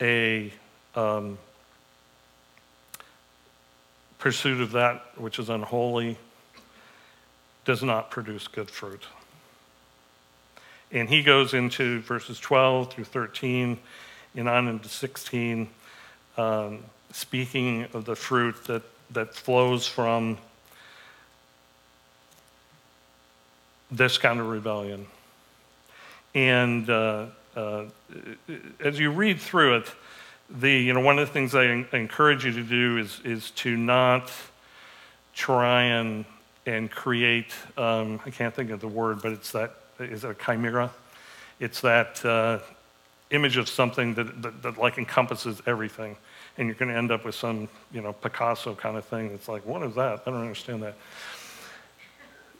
a 0.00 0.52
um, 0.94 1.38
pursuit 4.18 4.60
of 4.60 4.72
that 4.72 5.02
which 5.16 5.38
is 5.38 5.48
unholy, 5.48 6.18
does 7.64 7.82
not 7.82 8.10
produce 8.10 8.48
good 8.48 8.70
fruit. 8.70 9.04
And 10.90 11.08
he 11.08 11.22
goes 11.22 11.54
into 11.54 12.00
verses 12.00 12.38
12 12.38 12.92
through 12.92 13.04
13 13.04 13.78
and 14.36 14.48
on 14.48 14.68
into 14.68 14.88
16, 14.88 15.68
um, 16.36 16.78
speaking 17.12 17.86
of 17.92 18.04
the 18.04 18.16
fruit 18.16 18.64
that, 18.64 18.82
that 19.10 19.34
flows 19.34 19.86
from 19.86 20.38
this 23.90 24.18
kind 24.18 24.40
of 24.40 24.48
rebellion. 24.48 25.06
And 26.34 26.88
uh, 26.88 27.26
uh, 27.54 27.84
as 28.80 28.98
you 28.98 29.10
read 29.10 29.38
through 29.38 29.76
it, 29.76 29.92
the, 30.50 30.72
you 30.72 30.92
know, 30.92 31.00
one 31.00 31.18
of 31.18 31.26
the 31.26 31.32
things 31.32 31.54
I, 31.54 31.64
encourage 31.92 32.44
you 32.44 32.52
to 32.52 32.62
do 32.62 32.98
is, 32.98 33.20
is 33.24 33.50
to 33.52 33.76
not 33.76 34.32
try 35.34 35.82
and, 35.84 36.24
and 36.66 36.90
create, 36.90 37.52
um, 37.76 38.20
I 38.26 38.30
can't 38.30 38.54
think 38.54 38.70
of 38.70 38.80
the 38.80 38.88
word, 38.88 39.22
but 39.22 39.32
it's 39.32 39.52
that, 39.52 39.74
is 39.98 40.24
it 40.24 40.30
a 40.30 40.34
chimera? 40.34 40.90
It's 41.60 41.80
that 41.82 42.24
uh, 42.24 42.58
image 43.30 43.56
of 43.56 43.68
something 43.68 44.14
that, 44.14 44.42
that, 44.42 44.62
that, 44.62 44.78
like 44.78 44.98
encompasses 44.98 45.62
everything. 45.66 46.16
And 46.58 46.68
you're 46.68 46.76
going 46.76 46.90
to 46.90 46.96
end 46.96 47.10
up 47.10 47.24
with 47.24 47.34
some, 47.34 47.68
you 47.92 48.00
know, 48.00 48.12
Picasso 48.12 48.74
kind 48.74 48.96
of 48.96 49.04
thing 49.04 49.30
that's 49.30 49.48
like, 49.48 49.64
what 49.64 49.82
is 49.82 49.94
that? 49.94 50.22
I 50.26 50.30
don't 50.30 50.40
understand 50.40 50.82
that. 50.82 50.94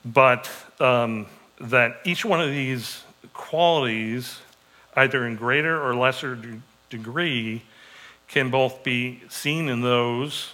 But 0.04 0.50
um, 0.80 1.26
that 1.60 2.00
each 2.04 2.24
one 2.24 2.40
of 2.40 2.48
these 2.48 3.02
qualities, 3.34 4.40
either 4.96 5.26
in 5.26 5.36
greater 5.36 5.80
or 5.80 5.94
lesser 5.94 6.34
de- 6.34 6.60
degree, 6.90 7.62
can 8.28 8.50
both 8.50 8.82
be 8.82 9.22
seen 9.28 9.68
in 9.68 9.82
those 9.82 10.52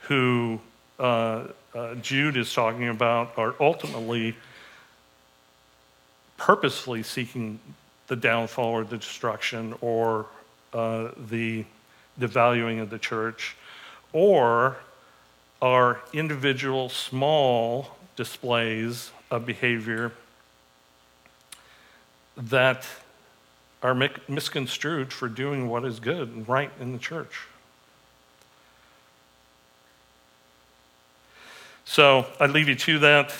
who 0.00 0.60
uh, 0.98 1.44
uh, 1.74 1.94
Jude 1.96 2.36
is 2.36 2.52
talking 2.52 2.88
about 2.88 3.38
are 3.38 3.54
ultimately 3.60 4.34
purposefully 6.36 7.02
seeking 7.02 7.60
the 8.08 8.16
downfall 8.16 8.70
or 8.70 8.84
the 8.84 8.96
destruction 8.96 9.74
or 9.80 10.26
uh, 10.72 11.08
the 11.28 11.64
devaluing 12.20 12.80
of 12.80 12.90
the 12.90 12.98
church, 12.98 13.56
or 14.12 14.76
are 15.60 16.00
individual 16.12 16.88
small 16.88 17.96
displays 18.16 19.10
of 19.30 19.44
behavior 19.44 20.12
that 22.36 22.86
are 23.82 23.94
misconstrued 24.28 25.12
for 25.12 25.28
doing 25.28 25.68
what 25.68 25.84
is 25.84 26.00
good 26.00 26.28
and 26.28 26.48
right 26.48 26.70
in 26.80 26.92
the 26.92 26.98
church. 26.98 27.46
So 31.84 32.26
I 32.38 32.46
leave 32.46 32.68
you 32.68 32.74
to 32.74 32.98
that. 33.00 33.34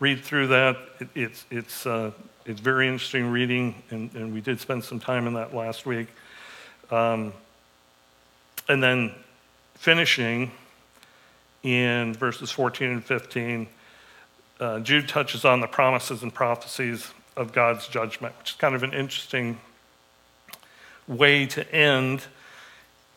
Read 0.00 0.22
through 0.22 0.48
that. 0.48 0.76
It, 1.00 1.08
it's, 1.14 1.44
it's, 1.50 1.86
uh, 1.86 2.10
it's 2.44 2.60
very 2.60 2.88
interesting 2.88 3.30
reading, 3.30 3.82
and, 3.90 4.12
and, 4.14 4.34
we 4.34 4.40
did 4.40 4.60
spend 4.60 4.84
some 4.84 4.98
time 4.98 5.26
in 5.26 5.34
that 5.34 5.54
last 5.54 5.86
week. 5.86 6.08
Um, 6.90 7.32
and 8.68 8.82
then 8.82 9.12
finishing 9.74 10.50
in 11.62 12.14
verses 12.14 12.50
14 12.50 12.90
and 12.90 13.04
15, 13.04 13.66
uh, 14.60 14.80
Jude 14.80 15.08
touches 15.08 15.44
on 15.44 15.60
the 15.60 15.66
promises 15.66 16.22
and 16.22 16.32
prophecies 16.32 17.12
of 17.36 17.52
God's 17.52 17.88
judgment, 17.88 18.34
which 18.38 18.50
is 18.50 18.56
kind 18.56 18.74
of 18.74 18.82
an 18.82 18.92
interesting 18.92 19.58
way 21.08 21.46
to 21.46 21.74
end. 21.74 22.22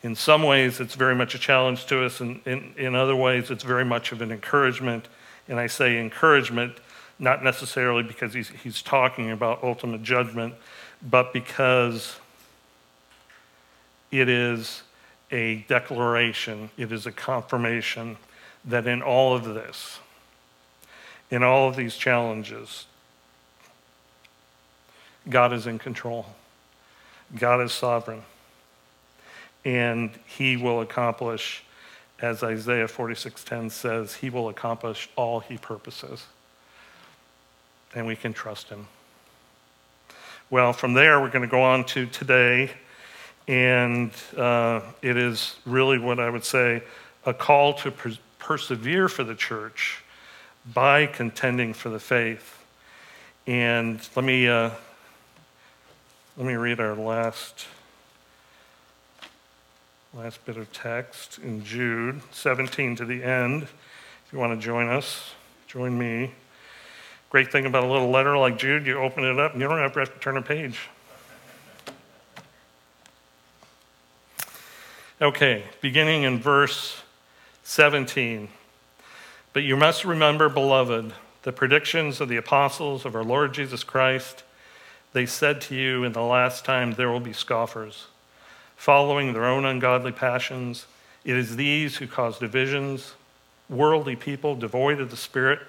In 0.03 0.15
some 0.15 0.43
ways, 0.43 0.79
it's 0.79 0.95
very 0.95 1.15
much 1.15 1.35
a 1.35 1.39
challenge 1.39 1.85
to 1.87 2.03
us, 2.03 2.21
and 2.21 2.41
in, 2.45 2.73
in 2.77 2.95
other 2.95 3.15
ways, 3.15 3.51
it's 3.51 3.63
very 3.63 3.85
much 3.85 4.11
of 4.11 4.21
an 4.21 4.31
encouragement. 4.31 5.07
And 5.47 5.59
I 5.59 5.67
say 5.67 5.99
encouragement 5.99 6.77
not 7.19 7.43
necessarily 7.43 8.03
because 8.03 8.33
he's, 8.33 8.49
he's 8.49 8.81
talking 8.81 9.31
about 9.31 9.63
ultimate 9.63 10.03
judgment, 10.03 10.53
but 11.01 11.33
because 11.33 12.17
it 14.11 14.29
is 14.29 14.83
a 15.31 15.65
declaration, 15.67 16.69
it 16.77 16.91
is 16.91 17.05
a 17.05 17.12
confirmation 17.12 18.17
that 18.65 18.88
in 18.88 19.01
all 19.01 19.36
of 19.36 19.46
this, 19.46 20.00
in 21.29 21.43
all 21.43 21.67
of 21.67 21.75
these 21.75 21.98
challenges, 21.98 22.86
God 25.29 25.51
is 25.51 25.67
in 25.67 25.77
control. 25.77 26.25
God 27.38 27.62
is 27.62 27.74
sovereign. 27.74 28.24
And 29.65 30.12
he 30.25 30.55
will 30.55 30.79
accomplish, 30.79 31.63
as 32.22 32.43
Isaiah 32.43 32.88
46:10 32.88 33.69
says, 33.72 34.15
he 34.15 34.29
will 34.29 34.48
accomplish 34.48 35.10
all 35.15 35.41
he 35.41 35.57
purposes. 35.57 36.25
And 37.93 38.07
we 38.07 38.15
can 38.15 38.34
trust 38.34 38.69
him. 38.69 38.88
Well, 40.50 40.72
from 40.72 40.93
there, 40.93 41.19
we're 41.19 41.29
going 41.29 41.41
to 41.41 41.51
go 41.51 41.62
on 41.62 41.84
to 41.86 42.05
today. 42.05 42.72
And 43.47 44.11
uh, 44.35 44.81
it 45.01 45.15
is 45.15 45.55
really 45.65 45.97
what 45.97 46.19
I 46.19 46.29
would 46.29 46.43
say 46.43 46.83
a 47.25 47.33
call 47.33 47.73
to 47.75 47.91
per- 47.91 48.17
persevere 48.39 49.07
for 49.07 49.23
the 49.23 49.35
church 49.35 50.03
by 50.73 51.05
contending 51.05 51.73
for 51.73 51.89
the 51.89 51.99
faith. 51.99 52.63
And 53.45 53.99
let 54.15 54.25
me, 54.25 54.47
uh, 54.47 54.71
let 56.35 56.45
me 56.45 56.55
read 56.55 56.79
our 56.81 56.95
last, 56.95 57.65
last 60.13 60.45
bit 60.45 60.57
of 60.57 60.71
text 60.73 61.39
in 61.39 61.63
Jude 61.63 62.21
17 62.31 62.97
to 62.97 63.05
the 63.05 63.23
end. 63.23 63.63
If 63.63 64.33
you 64.33 64.39
want 64.39 64.59
to 64.59 64.65
join 64.65 64.89
us, 64.89 65.31
join 65.67 65.97
me. 65.97 66.33
Great 67.29 67.51
thing 67.51 67.65
about 67.65 67.83
a 67.83 67.88
little 67.88 68.10
letter 68.10 68.38
like 68.38 68.57
Jude, 68.57 68.86
you 68.86 68.97
open 68.99 69.23
it 69.23 69.39
up 69.39 69.53
and 69.53 69.62
you 69.62 69.67
don't 69.67 69.79
have 69.79 69.93
to 69.93 70.05
turn 70.19 70.38
a 70.38 70.41
page. 70.41 70.79
Okay, 75.19 75.63
beginning 75.82 76.21
in 76.21 76.38
verse 76.38 77.01
17. 77.63 78.49
But 79.51 79.63
you 79.63 79.75
must 79.75 80.06
remember, 80.06 80.47
beloved, 80.47 81.12
the 81.41 81.51
predictions 81.51 82.21
of 82.21 82.30
the 82.30 82.38
apostles 82.38 83.03
of 83.03 83.15
our 83.15 83.23
Lord 83.23 83.51
Jesus 83.51 83.84
Christ. 83.84 84.43
They 85.13 85.25
said 85.25 85.60
to 85.62 85.75
you, 85.75 86.03
In 86.03 86.12
the 86.12 86.21
last 86.21 86.65
time 86.65 86.91
there 86.91 87.10
will 87.10 87.19
be 87.19 87.34
scoffers, 87.34 88.06
following 88.75 89.34
their 89.34 89.45
own 89.45 89.65
ungodly 89.65 90.12
passions. 90.12 90.86
It 91.25 91.36
is 91.36 91.56
these 91.56 91.97
who 91.97 92.06
cause 92.06 92.38
divisions, 92.38 93.15
worldly 93.71 94.15
people 94.15 94.56
devoid 94.56 95.01
of 95.01 95.10
the 95.10 95.17
Spirit. 95.17 95.62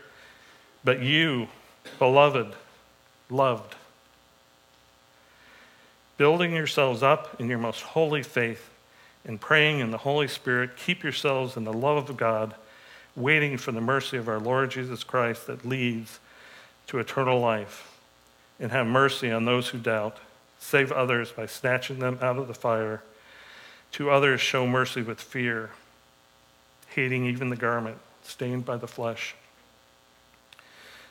But 0.85 1.01
you, 1.01 1.49
beloved, 1.99 2.53
loved, 3.31 3.77
building 6.19 6.53
yourselves 6.53 7.03
up 7.03 7.41
in 7.41 7.49
your 7.49 7.59
most 7.59 7.81
holy 7.81 8.23
faith 8.23 8.69
and 9.29 9.39
praying 9.39 9.81
in 9.81 9.91
the 9.91 9.99
Holy 9.99 10.27
Spirit, 10.27 10.77
keep 10.77 11.03
yourselves 11.05 11.57
in 11.57 11.65
the 11.65 11.73
love 11.73 12.09
of 12.09 12.17
God 12.17 12.55
waiting 13.15 13.59
for 13.59 13.73
the 13.73 13.81
mercy 13.81 14.17
of 14.17 14.27
our 14.27 14.41
Lord 14.41 14.71
Jesus 14.71 15.05
Christ 15.05 15.47
that 15.47 15.67
leads 15.67 16.19
to 16.87 16.99
eternal 16.99 17.39
life. 17.39 17.95
And 18.59 18.73
have 18.73 18.87
mercy 18.87 19.31
on 19.31 19.45
those 19.45 19.69
who 19.69 19.79
doubt. 19.79 20.17
Save 20.59 20.91
others 20.91 21.31
by 21.31 21.47
snatching 21.47 22.01
them 22.01 22.19
out 22.21 22.39
of 22.39 22.49
the 22.49 22.55
fire. 22.55 23.03
To 23.93 24.11
others, 24.11 24.41
show 24.41 24.67
mercy 24.67 25.03
with 25.03 25.21
fear, 25.21 25.71
hating 26.89 27.27
even 27.27 27.51
the 27.51 27.57
garment 27.57 27.99
stained 28.25 28.65
by 28.65 28.79
the 28.79 28.89
flesh. 28.89 29.35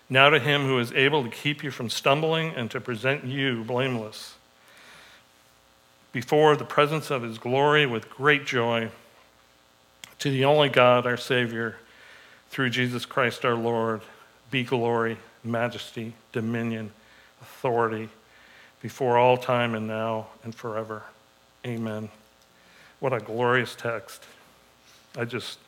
Now 0.09 0.29
to 0.29 0.39
him 0.39 0.65
who 0.65 0.79
is 0.79 0.91
able 0.91 1.23
to 1.23 1.29
keep 1.29 1.63
you 1.63 1.71
from 1.71 1.89
stumbling 1.89 2.53
and 2.55 2.69
to 2.71 2.81
present 2.81 3.25
you 3.25 3.63
blameless 3.63 4.36
before 6.17 6.55
the 6.55 6.65
presence 6.65 7.11
of 7.11 7.21
his 7.21 7.37
glory 7.37 7.85
with 7.85 8.09
great 8.09 8.43
joy, 8.43 8.89
to 10.17 10.31
the 10.31 10.45
only 10.45 10.67
God, 10.67 11.05
our 11.05 11.15
Savior, 11.15 11.77
through 12.49 12.71
Jesus 12.71 13.05
Christ 13.05 13.45
our 13.45 13.53
Lord, 13.53 14.01
be 14.49 14.63
glory, 14.63 15.19
majesty, 15.43 16.13
dominion, 16.31 16.91
authority 17.39 18.09
before 18.81 19.19
all 19.19 19.37
time 19.37 19.75
and 19.75 19.87
now 19.87 20.25
and 20.43 20.55
forever. 20.55 21.03
Amen. 21.63 22.09
What 22.99 23.13
a 23.13 23.19
glorious 23.19 23.75
text. 23.75 24.23
I 25.15 25.23
just. 25.25 25.59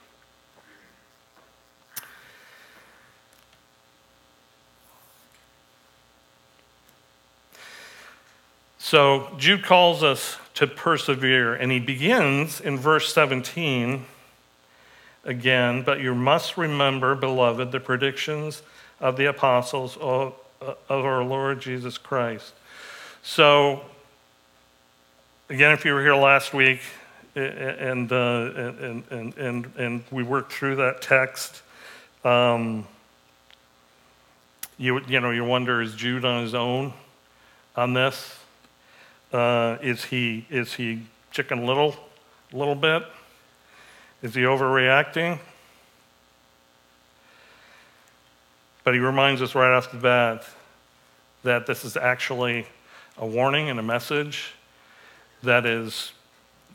So 8.90 9.30
Jude 9.38 9.64
calls 9.64 10.02
us 10.02 10.38
to 10.56 10.66
persevere, 10.66 11.54
and 11.54 11.72
he 11.72 11.80
begins 11.80 12.60
in 12.60 12.76
verse 12.80 13.14
17 13.14 14.04
again, 15.24 15.84
but 15.84 16.00
you 16.00 16.16
must 16.16 16.58
remember, 16.58 17.14
beloved, 17.14 17.72
the 17.72 17.80
predictions 17.80 18.64
of 19.00 19.16
the 19.16 19.28
apostles 19.28 19.96
of, 20.02 20.34
of 20.60 21.06
our 21.06 21.24
Lord 21.24 21.62
Jesus 21.62 22.00
Christ. 22.00 22.52
So, 23.22 23.84
again, 25.52 25.72
if 25.74 25.86
you 25.86 25.94
were 25.94 26.02
here 26.02 26.16
last 26.16 26.56
week 26.56 26.82
and, 27.36 28.12
uh, 28.12 28.16
and, 28.56 29.04
and, 29.12 29.38
and, 29.38 29.72
and 29.78 30.04
we 30.10 30.24
worked 30.24 30.52
through 30.52 30.78
that 30.78 31.04
text, 31.04 31.62
um, 32.24 32.88
you, 34.80 35.00
you 35.02 35.20
know, 35.20 35.30
you 35.30 35.46
wonder 35.46 35.80
is 35.80 35.94
Jude 35.94 36.26
on 36.26 36.42
his 36.42 36.56
own 36.56 36.92
on 37.76 37.94
this? 37.94 38.39
Uh, 39.32 39.78
is, 39.82 40.06
he, 40.06 40.46
is 40.50 40.74
he 40.74 41.04
chicken 41.32 41.66
little, 41.66 41.96
a 42.52 42.58
little 42.58 42.76
bit? 42.76 43.04
Is 44.24 44.34
he 44.34 44.42
overreacting? 44.42 45.40
But 48.84 48.94
he 48.96 49.00
reminds 49.00 49.42
us 49.42 49.54
right 49.54 49.72
off 49.72 49.92
the 49.92 49.98
bat 49.98 50.44
that 51.44 51.68
this 51.68 51.86
is 51.86 51.96
actually 51.96 52.66
a 53.18 53.26
warning 53.26 53.70
and 53.70 53.80
a 53.80 53.84
message 53.84 54.54
that 55.44 55.66
is 55.66 56.12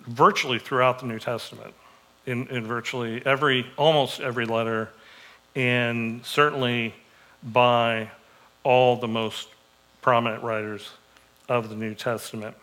virtually 0.06 0.58
throughout 0.58 1.00
the 1.00 1.06
New 1.06 1.18
Testament, 1.18 1.74
in, 2.26 2.46
in 2.48 2.66
virtually 2.66 3.20
every, 3.26 3.66
almost 3.76 4.20
every 4.20 4.46
letter, 4.46 4.90
and 5.56 6.24
certainly 6.24 6.94
by 7.42 8.10
all 8.62 8.96
the 8.96 9.08
most 9.08 9.48
prominent 10.00 10.42
writers 10.42 10.90
of 11.48 11.68
the 11.68 11.76
New 11.76 11.94
Testament. 11.94 12.56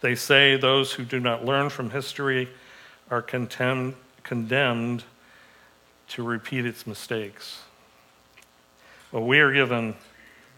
They 0.00 0.14
say 0.14 0.56
those 0.56 0.92
who 0.92 1.04
do 1.04 1.20
not 1.20 1.44
learn 1.44 1.68
from 1.68 1.90
history 1.90 2.48
are 3.10 3.22
condemned, 3.22 3.94
to 6.08 6.22
repeat 6.22 6.64
its 6.64 6.86
mistakes. 6.86 7.60
Well, 9.12 9.24
we 9.24 9.40
are 9.40 9.52
given 9.52 9.94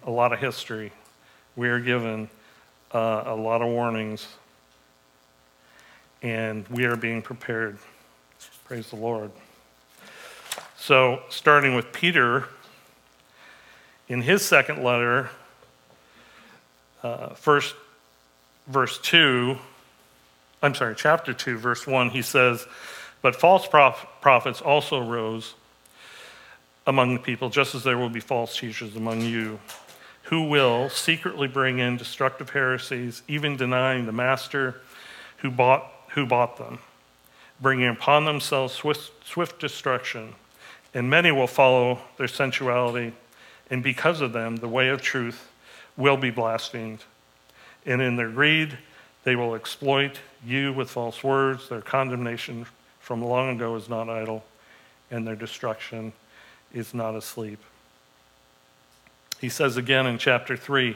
a 0.05 0.11
lot 0.11 0.33
of 0.33 0.39
history. 0.39 0.93
We 1.57 1.69
are 1.69 1.81
given 1.81 2.29
uh, 2.93 3.25
a 3.27 3.35
lot 3.35 3.63
of 3.63 3.69
warnings. 3.69 4.27
And 6.23 6.67
we 6.69 6.85
are 6.85 6.97
being 6.97 7.23
prepared. 7.23 7.79
Praise 8.65 8.91
the 8.91 8.97
Lord. 8.97 9.31
So, 10.77 11.23
starting 11.29 11.75
with 11.75 11.93
Peter, 11.93 12.47
in 14.09 14.23
his 14.23 14.45
second 14.45 14.83
letter, 14.83 15.31
uh, 17.03 17.31
first 17.31 17.75
verse 18.67 18.99
2, 18.99 19.57
I'm 20.63 20.75
sorry, 20.75 20.95
chapter 20.97 21.33
2, 21.33 21.59
verse 21.59 21.87
1, 21.87 22.11
he 22.11 22.23
says, 22.23 22.67
But 23.21 23.37
false 23.37 23.67
prof- 23.67 24.07
prophets 24.21 24.61
also 24.61 25.01
rose 25.03 25.55
among 26.87 27.15
the 27.15 27.21
people, 27.21 27.49
just 27.51 27.75
as 27.75 27.85
there 27.85 27.99
will 27.99 28.09
be 28.09 28.21
false 28.21 28.59
teachers 28.59 28.97
among 28.97 29.21
you, 29.21 29.61
who 30.25 30.49
will 30.49 30.89
secretly 30.89 31.49
bring 31.49 31.79
in 31.79 31.97
destructive 31.97 32.51
heresies, 32.51 33.23
even 33.29 33.57
denying 33.57 34.07
the 34.07 34.13
master 34.13 34.81
who 35.39 35.51
bought, 35.51 35.91
who 36.15 36.27
bought 36.27 36.57
them, 36.59 36.79
bringing 37.61 37.89
upon 37.89 38.25
themselves 38.25 38.73
swift, 38.73 39.27
swift 39.27 39.61
destruction. 39.61 40.35
And 40.95 41.09
many 41.09 41.33
will 41.33 41.47
follow 41.47 42.01
their 42.19 42.29
sensuality, 42.29 43.13
and 43.73 43.83
because 43.83 44.21
of 44.21 44.35
them, 44.35 44.57
the 44.57 44.69
way 44.69 44.91
of 44.91 45.01
truth 45.01 45.51
will 45.97 46.19
be 46.19 46.29
blasphemed. 46.29 47.03
And 47.87 48.03
in 48.03 48.17
their 48.17 48.29
greed, 48.29 48.77
they 49.25 49.35
will 49.35 49.55
exploit 49.55 50.19
you 50.45 50.75
with 50.75 50.91
false 50.91 51.25
words. 51.25 51.71
Their 51.71 51.81
condemnation 51.81 52.67
from 53.01 53.25
long 53.25 53.57
ago 53.57 53.75
is 53.77 53.89
not 53.89 54.11
idle, 54.11 54.45
and 55.11 55.27
their 55.27 55.35
destruction 55.35 56.13
is 56.75 56.93
not 56.93 57.15
asleep. 57.15 57.59
He 59.41 59.49
says 59.49 59.79
again 59.79 60.07
in 60.07 60.19
chapter 60.19 60.55
3 60.55 60.95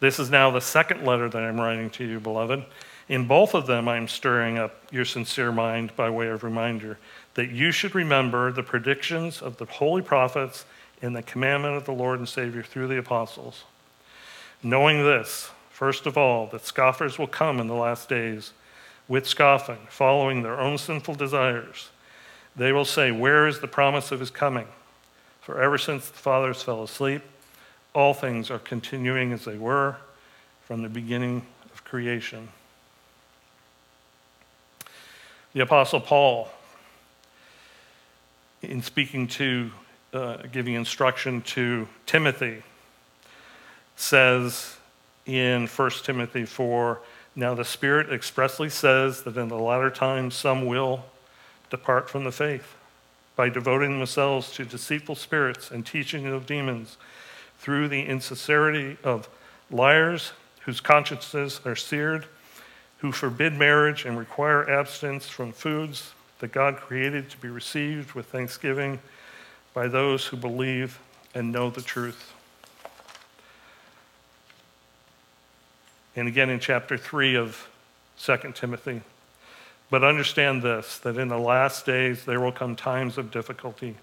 This 0.00 0.18
is 0.18 0.30
now 0.30 0.50
the 0.50 0.62
second 0.62 1.04
letter 1.04 1.28
that 1.28 1.42
I'm 1.42 1.60
writing 1.60 1.90
to 1.90 2.06
you, 2.06 2.20
beloved. 2.20 2.64
In 3.06 3.26
both 3.26 3.52
of 3.52 3.66
them, 3.66 3.86
I'm 3.86 4.08
stirring 4.08 4.56
up 4.56 4.74
your 4.90 5.04
sincere 5.04 5.52
mind 5.52 5.94
by 5.94 6.08
way 6.08 6.28
of 6.28 6.42
reminder 6.42 6.96
that 7.34 7.50
you 7.50 7.70
should 7.70 7.94
remember 7.94 8.50
the 8.50 8.62
predictions 8.62 9.42
of 9.42 9.58
the 9.58 9.66
holy 9.66 10.00
prophets 10.00 10.64
and 11.02 11.14
the 11.14 11.22
commandment 11.22 11.76
of 11.76 11.84
the 11.84 11.92
Lord 11.92 12.18
and 12.18 12.28
Savior 12.28 12.62
through 12.62 12.88
the 12.88 12.98
apostles. 12.98 13.64
Knowing 14.62 15.04
this, 15.04 15.50
first 15.70 16.06
of 16.06 16.16
all, 16.16 16.46
that 16.48 16.64
scoffers 16.64 17.18
will 17.18 17.26
come 17.26 17.60
in 17.60 17.66
the 17.66 17.74
last 17.74 18.08
days 18.08 18.52
with 19.08 19.26
scoffing, 19.26 19.78
following 19.88 20.42
their 20.42 20.58
own 20.58 20.78
sinful 20.78 21.14
desires. 21.14 21.90
They 22.56 22.72
will 22.72 22.84
say, 22.84 23.10
Where 23.10 23.46
is 23.46 23.60
the 23.60 23.68
promise 23.68 24.12
of 24.12 24.20
his 24.20 24.30
coming? 24.30 24.68
For 25.40 25.60
ever 25.60 25.76
since 25.76 26.08
the 26.08 26.16
fathers 26.16 26.62
fell 26.62 26.82
asleep, 26.82 27.22
all 27.94 28.14
things 28.14 28.50
are 28.50 28.58
continuing 28.58 29.32
as 29.32 29.44
they 29.44 29.58
were 29.58 29.96
from 30.66 30.82
the 30.82 30.88
beginning 30.88 31.46
of 31.72 31.84
creation. 31.84 32.48
The 35.52 35.60
Apostle 35.60 36.00
Paul, 36.00 36.48
in 38.62 38.82
speaking 38.82 39.28
to, 39.28 39.70
uh, 40.14 40.38
giving 40.52 40.74
instruction 40.74 41.42
to 41.42 41.88
Timothy, 42.06 42.62
says 43.96 44.76
in 45.26 45.66
1 45.66 45.90
Timothy 46.02 46.44
4 46.44 47.00
Now 47.34 47.54
the 47.54 47.64
Spirit 47.64 48.12
expressly 48.12 48.70
says 48.70 49.22
that 49.22 49.36
in 49.36 49.48
the 49.48 49.58
latter 49.58 49.90
times 49.90 50.34
some 50.34 50.66
will 50.66 51.04
depart 51.70 52.08
from 52.08 52.24
the 52.24 52.32
faith 52.32 52.76
by 53.36 53.48
devoting 53.48 53.98
themselves 53.98 54.52
to 54.52 54.64
deceitful 54.64 55.16
spirits 55.16 55.70
and 55.70 55.84
teaching 55.84 56.26
of 56.26 56.46
demons 56.46 56.96
through 57.58 57.88
the 57.88 58.04
insincerity 58.04 58.96
of 59.02 59.28
liars 59.70 60.32
whose 60.60 60.80
consciences 60.80 61.60
are 61.64 61.74
seared, 61.74 62.26
who 62.98 63.10
forbid 63.10 63.52
marriage 63.52 64.04
and 64.04 64.16
require 64.16 64.68
abstinence 64.70 65.28
from 65.28 65.52
foods 65.52 66.12
that 66.38 66.52
God 66.52 66.76
created 66.76 67.28
to 67.30 67.36
be 67.38 67.48
received 67.48 68.12
with 68.12 68.26
thanksgiving 68.26 69.00
by 69.74 69.88
those 69.88 70.24
who 70.24 70.36
believe 70.36 71.00
and 71.34 71.52
know 71.52 71.68
the 71.68 71.82
truth. 71.82 72.32
And 76.16 76.28
again 76.28 76.48
in 76.48 76.60
chapter 76.60 76.96
3 76.96 77.34
of 77.34 77.68
2 78.18 78.36
Timothy. 78.54 79.02
But 79.90 80.04
understand 80.04 80.62
this 80.62 80.98
that 80.98 81.18
in 81.18 81.28
the 81.28 81.38
last 81.38 81.84
days 81.84 82.24
there 82.24 82.40
will 82.40 82.52
come 82.52 82.76
times 82.76 83.18
of 83.18 83.30
difficulty. 83.30 83.96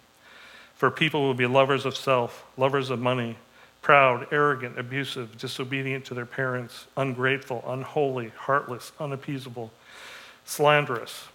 For 0.75 0.91
people 0.91 1.21
will 1.21 1.33
be 1.33 1.47
lovers 1.47 1.85
of 1.85 1.95
self, 1.95 2.45
lovers 2.57 2.89
of 2.89 2.99
money, 2.99 3.37
proud, 3.81 4.27
arrogant, 4.31 4.77
abusive, 4.77 5.37
disobedient 5.37 6.05
to 6.05 6.13
their 6.13 6.25
parents, 6.25 6.87
ungrateful, 6.97 7.63
unholy, 7.65 8.31
heartless, 8.35 8.91
unappeasable, 8.99 9.71
slanderous, 10.43 11.25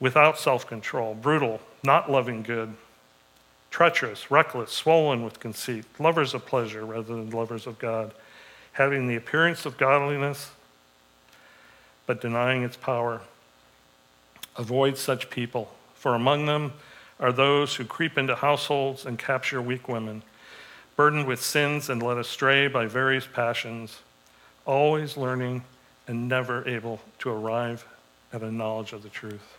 without 0.00 0.38
self 0.38 0.66
control, 0.66 1.14
brutal, 1.14 1.60
not 1.82 2.10
loving 2.10 2.42
good, 2.42 2.74
treacherous, 3.76 4.30
reckless, 4.30 4.72
swollen 4.72 5.22
with 5.22 5.38
conceit, 5.38 5.84
lovers 5.98 6.32
of 6.32 6.46
pleasure 6.46 6.82
rather 6.82 7.14
than 7.14 7.28
lovers 7.28 7.66
of 7.66 7.78
God, 7.78 8.10
having 8.72 9.06
the 9.06 9.16
appearance 9.16 9.66
of 9.66 9.76
godliness, 9.76 10.52
but 12.06 12.18
denying 12.18 12.62
its 12.62 12.78
power. 12.78 13.20
Avoid 14.56 14.96
such 14.96 15.28
people, 15.28 15.74
for 15.94 16.14
among 16.14 16.46
them 16.46 16.72
are 17.20 17.32
those 17.32 17.74
who 17.74 17.84
creep 17.84 18.16
into 18.16 18.36
households 18.36 19.04
and 19.04 19.18
capture 19.18 19.60
weak 19.60 19.88
women, 19.88 20.22
burdened 20.96 21.26
with 21.26 21.42
sins 21.42 21.90
and 21.90 22.02
led 22.02 22.16
astray 22.16 22.68
by 22.68 22.86
various 22.86 23.26
passions, 23.26 23.98
always 24.64 25.18
learning 25.18 25.64
and 26.08 26.30
never 26.30 26.66
able 26.66 26.98
to 27.18 27.28
arrive 27.28 27.86
at 28.32 28.40
a 28.40 28.50
knowledge 28.50 28.94
of 28.94 29.02
the 29.02 29.10
truth. 29.10 29.55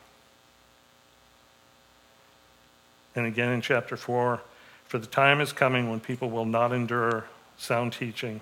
And 3.18 3.26
again 3.26 3.52
in 3.52 3.62
chapter 3.62 3.98
4 3.98 4.40
For 4.86 5.00
the 5.00 5.08
time 5.08 5.42
is 5.42 5.52
coming 5.52 5.90
when 5.90 6.00
people 6.00 6.30
will 6.30 6.46
not 6.46 6.72
endure 6.72 7.26
sound 7.58 7.94
teaching, 7.94 8.42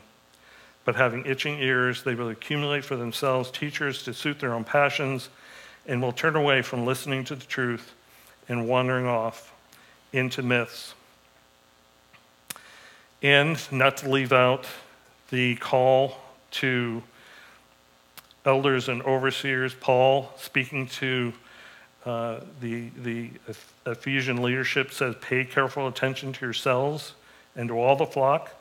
but 0.84 0.98
having 0.98 1.26
itching 1.26 1.60
ears, 1.60 2.04
they 2.04 2.14
will 2.14 2.28
accumulate 2.28 2.84
for 2.84 2.98
themselves 2.98 3.50
teachers 3.50 4.04
to 4.04 4.14
suit 4.14 4.42
their 4.42 4.54
own 4.54 4.66
passions 4.66 5.30
and 5.88 6.02
will 6.02 6.12
turn 6.12 6.36
away 6.36 6.62
from 6.62 6.86
listening 6.86 7.24
to 7.24 7.36
the 7.36 7.46
truth 7.46 7.94
and 8.50 8.68
wandering 8.68 9.06
off 9.06 9.54
into 10.12 10.44
myths. 10.44 10.94
And 13.22 13.58
not 13.72 13.96
to 13.98 14.10
leave 14.10 14.34
out 14.34 14.68
the 15.30 15.56
call 15.56 16.18
to 16.52 17.02
elders 18.46 18.90
and 18.90 19.02
overseers, 19.04 19.74
Paul 19.74 20.34
speaking 20.38 20.88
to 20.88 21.32
uh, 22.06 22.40
the, 22.62 22.90
the 23.02 23.32
Ephesian 23.86 24.42
leadership 24.42 24.92
says, 24.92 25.16
Pay 25.22 25.46
careful 25.46 25.88
attention 25.88 26.34
to 26.34 26.46
yourselves 26.46 27.14
and 27.56 27.70
to 27.70 27.80
all 27.80 27.96
the 27.96 28.06
flock 28.06 28.52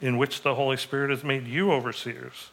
in 0.00 0.18
which 0.18 0.42
the 0.42 0.54
Holy 0.54 0.76
Spirit 0.76 1.10
has 1.10 1.24
made 1.24 1.46
you 1.46 1.72
overseers 1.72 2.50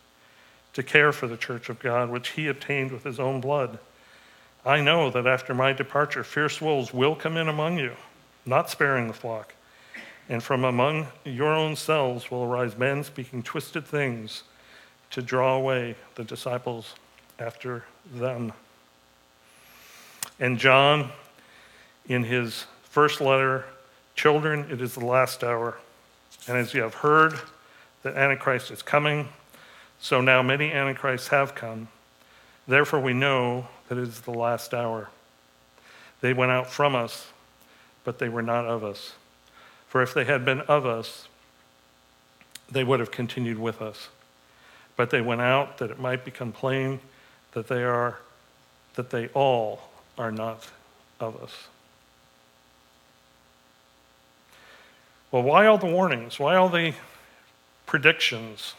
to 0.73 0.81
care 0.81 1.11
for 1.11 1.27
the 1.27 1.37
church 1.37 1.69
of 1.69 1.79
God, 1.79 2.09
which 2.09 2.29
he 2.29 2.47
obtained 2.47 2.91
with 2.91 3.03
his 3.03 3.19
own 3.19 3.41
blood. 3.41 3.77
I 4.65 4.81
know 4.81 5.09
that 5.11 5.27
after 5.27 5.53
my 5.53 5.73
departure, 5.73 6.23
fierce 6.23 6.61
wolves 6.61 6.93
will 6.93 7.15
come 7.15 7.37
in 7.37 7.47
among 7.47 7.77
you, 7.77 7.93
not 8.45 8.69
sparing 8.69 9.07
the 9.07 9.13
flock. 9.13 9.53
And 10.29 10.41
from 10.41 10.63
among 10.63 11.07
your 11.25 11.53
own 11.53 11.75
selves 11.75 12.31
will 12.31 12.43
arise 12.43 12.77
men 12.77 13.03
speaking 13.03 13.43
twisted 13.43 13.85
things 13.85 14.43
to 15.11 15.21
draw 15.21 15.55
away 15.55 15.95
the 16.15 16.23
disciples 16.23 16.95
after 17.37 17.83
them. 18.11 18.53
And 20.43 20.59
John, 20.59 21.09
in 22.05 22.25
his 22.25 22.65
first 22.83 23.21
letter, 23.21 23.63
Children, 24.13 24.67
it 24.69 24.81
is 24.81 24.93
the 24.93 25.05
last 25.05 25.41
hour. 25.41 25.77
And 26.49 26.57
as 26.57 26.73
you 26.73 26.81
have 26.81 26.95
heard 26.95 27.39
that 28.01 28.17
Antichrist 28.17 28.71
is 28.71 28.81
coming, 28.81 29.29
so 30.01 30.19
now 30.19 30.41
many 30.41 30.69
Antichrists 30.69 31.29
have 31.29 31.55
come. 31.55 31.87
Therefore, 32.67 32.99
we 32.99 33.13
know 33.13 33.69
that 33.87 33.97
it 33.97 34.01
is 34.01 34.19
the 34.19 34.31
last 34.31 34.73
hour. 34.73 35.09
They 36.19 36.33
went 36.33 36.51
out 36.51 36.69
from 36.69 36.93
us, 36.93 37.27
but 38.03 38.19
they 38.19 38.27
were 38.27 38.41
not 38.41 38.65
of 38.65 38.83
us. 38.83 39.13
For 39.87 40.01
if 40.01 40.13
they 40.13 40.25
had 40.25 40.43
been 40.43 40.59
of 40.61 40.85
us, 40.85 41.29
they 42.69 42.83
would 42.83 42.99
have 42.99 43.11
continued 43.11 43.59
with 43.59 43.81
us. 43.81 44.09
But 44.97 45.09
they 45.09 45.21
went 45.21 45.39
out 45.39 45.77
that 45.77 45.89
it 45.89 45.99
might 45.99 46.25
become 46.25 46.51
plain 46.51 46.99
that 47.53 47.69
they 47.69 47.85
are 47.85 48.19
that 48.95 49.09
they 49.09 49.29
all 49.29 49.92
are 50.17 50.31
not 50.31 50.67
of 51.19 51.41
us. 51.41 51.67
Well, 55.31 55.43
why 55.43 55.65
all 55.65 55.77
the 55.77 55.87
warnings? 55.87 56.39
Why 56.39 56.55
all 56.55 56.69
the 56.69 56.93
predictions? 57.85 58.75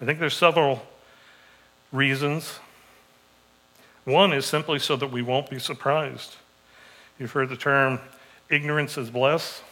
I 0.00 0.04
think 0.04 0.18
there's 0.18 0.36
several 0.36 0.86
reasons. 1.92 2.58
One 4.04 4.32
is 4.32 4.46
simply 4.46 4.78
so 4.78 4.96
that 4.96 5.10
we 5.10 5.22
won't 5.22 5.50
be 5.50 5.58
surprised. 5.58 6.36
You've 7.18 7.32
heard 7.32 7.48
the 7.48 7.56
term 7.56 8.00
ignorance 8.48 8.98
is 8.98 9.10
bliss. 9.10 9.62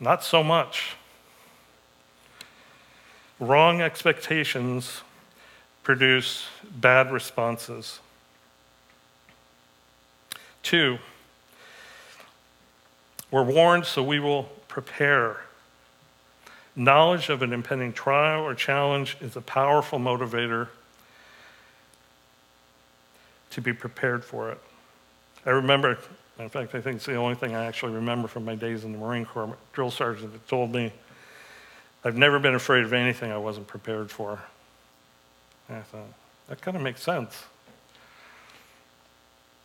Not 0.00 0.24
so 0.24 0.42
much. 0.42 0.96
Wrong 3.38 3.80
expectations 3.80 5.02
produce 5.82 6.46
bad 6.70 7.12
responses. 7.12 8.00
Two, 10.62 10.98
we're 13.30 13.42
warned 13.42 13.86
so 13.86 14.02
we 14.02 14.20
will 14.20 14.44
prepare. 14.68 15.40
Knowledge 16.74 17.28
of 17.28 17.42
an 17.42 17.52
impending 17.52 17.92
trial 17.92 18.42
or 18.42 18.54
challenge 18.54 19.16
is 19.20 19.36
a 19.36 19.40
powerful 19.40 19.98
motivator 19.98 20.68
to 23.50 23.60
be 23.60 23.72
prepared 23.72 24.24
for 24.24 24.50
it. 24.50 24.58
I 25.44 25.50
remember, 25.50 25.98
in 26.38 26.48
fact, 26.48 26.74
I 26.74 26.80
think 26.80 26.96
it's 26.96 27.06
the 27.06 27.16
only 27.16 27.34
thing 27.34 27.54
I 27.54 27.66
actually 27.66 27.92
remember 27.92 28.28
from 28.28 28.44
my 28.44 28.54
days 28.54 28.84
in 28.84 28.92
the 28.92 28.98
Marine 28.98 29.26
Corps. 29.26 29.54
Drill 29.72 29.90
sergeant 29.90 30.32
that 30.32 30.48
told 30.48 30.72
me, 30.72 30.92
I've 32.04 32.16
never 32.16 32.38
been 32.38 32.54
afraid 32.54 32.84
of 32.84 32.92
anything 32.92 33.30
I 33.30 33.38
wasn't 33.38 33.66
prepared 33.66 34.10
for. 34.10 34.40
And 35.68 35.78
I 35.78 35.82
thought, 35.82 36.06
that 36.48 36.60
kind 36.62 36.76
of 36.76 36.82
makes 36.82 37.02
sense. 37.02 37.44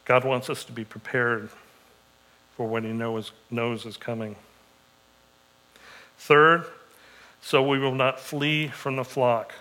God 0.07 0.23
wants 0.23 0.49
us 0.49 0.63
to 0.63 0.71
be 0.71 0.85
prepared 0.85 1.49
for 2.55 2.65
what 2.65 2.83
He 2.83 2.93
knows, 2.93 3.33
knows 3.51 3.85
is 3.85 3.97
coming. 3.97 4.37
Third, 6.17 6.63
so 7.41 7.61
we 7.61 7.77
will 7.77 7.93
not 7.93 8.17
flee 8.17 8.69
from 8.69 8.95
the 8.95 9.03
flock. 9.03 9.53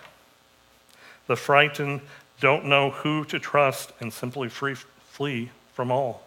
The 1.27 1.35
frightened 1.35 1.99
don't 2.39 2.63
know 2.63 2.91
who 2.91 3.25
to 3.25 3.39
trust 3.39 3.91
and 3.99 4.11
simply 4.13 4.47
free, 4.47 4.75
flee 5.09 5.51
from 5.73 5.91
all. 5.91 6.25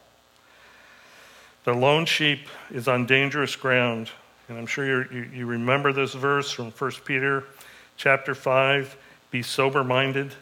The 1.64 1.72
lone 1.72 2.04
sheep 2.04 2.40
is 2.70 2.88
on 2.88 3.06
dangerous 3.06 3.56
ground, 3.56 4.11
and 4.50 4.59
I'm 4.59 4.66
sure 4.66 5.11
you, 5.11 5.30
you 5.33 5.46
remember 5.46 5.94
this 5.94 6.12
verse 6.12 6.50
from 6.50 6.72
1 6.72 6.90
Peter 7.06 7.44
chapter 7.96 8.35
5 8.35 8.98
be 9.30 9.42
sober 9.42 9.83
minded. 9.83 10.35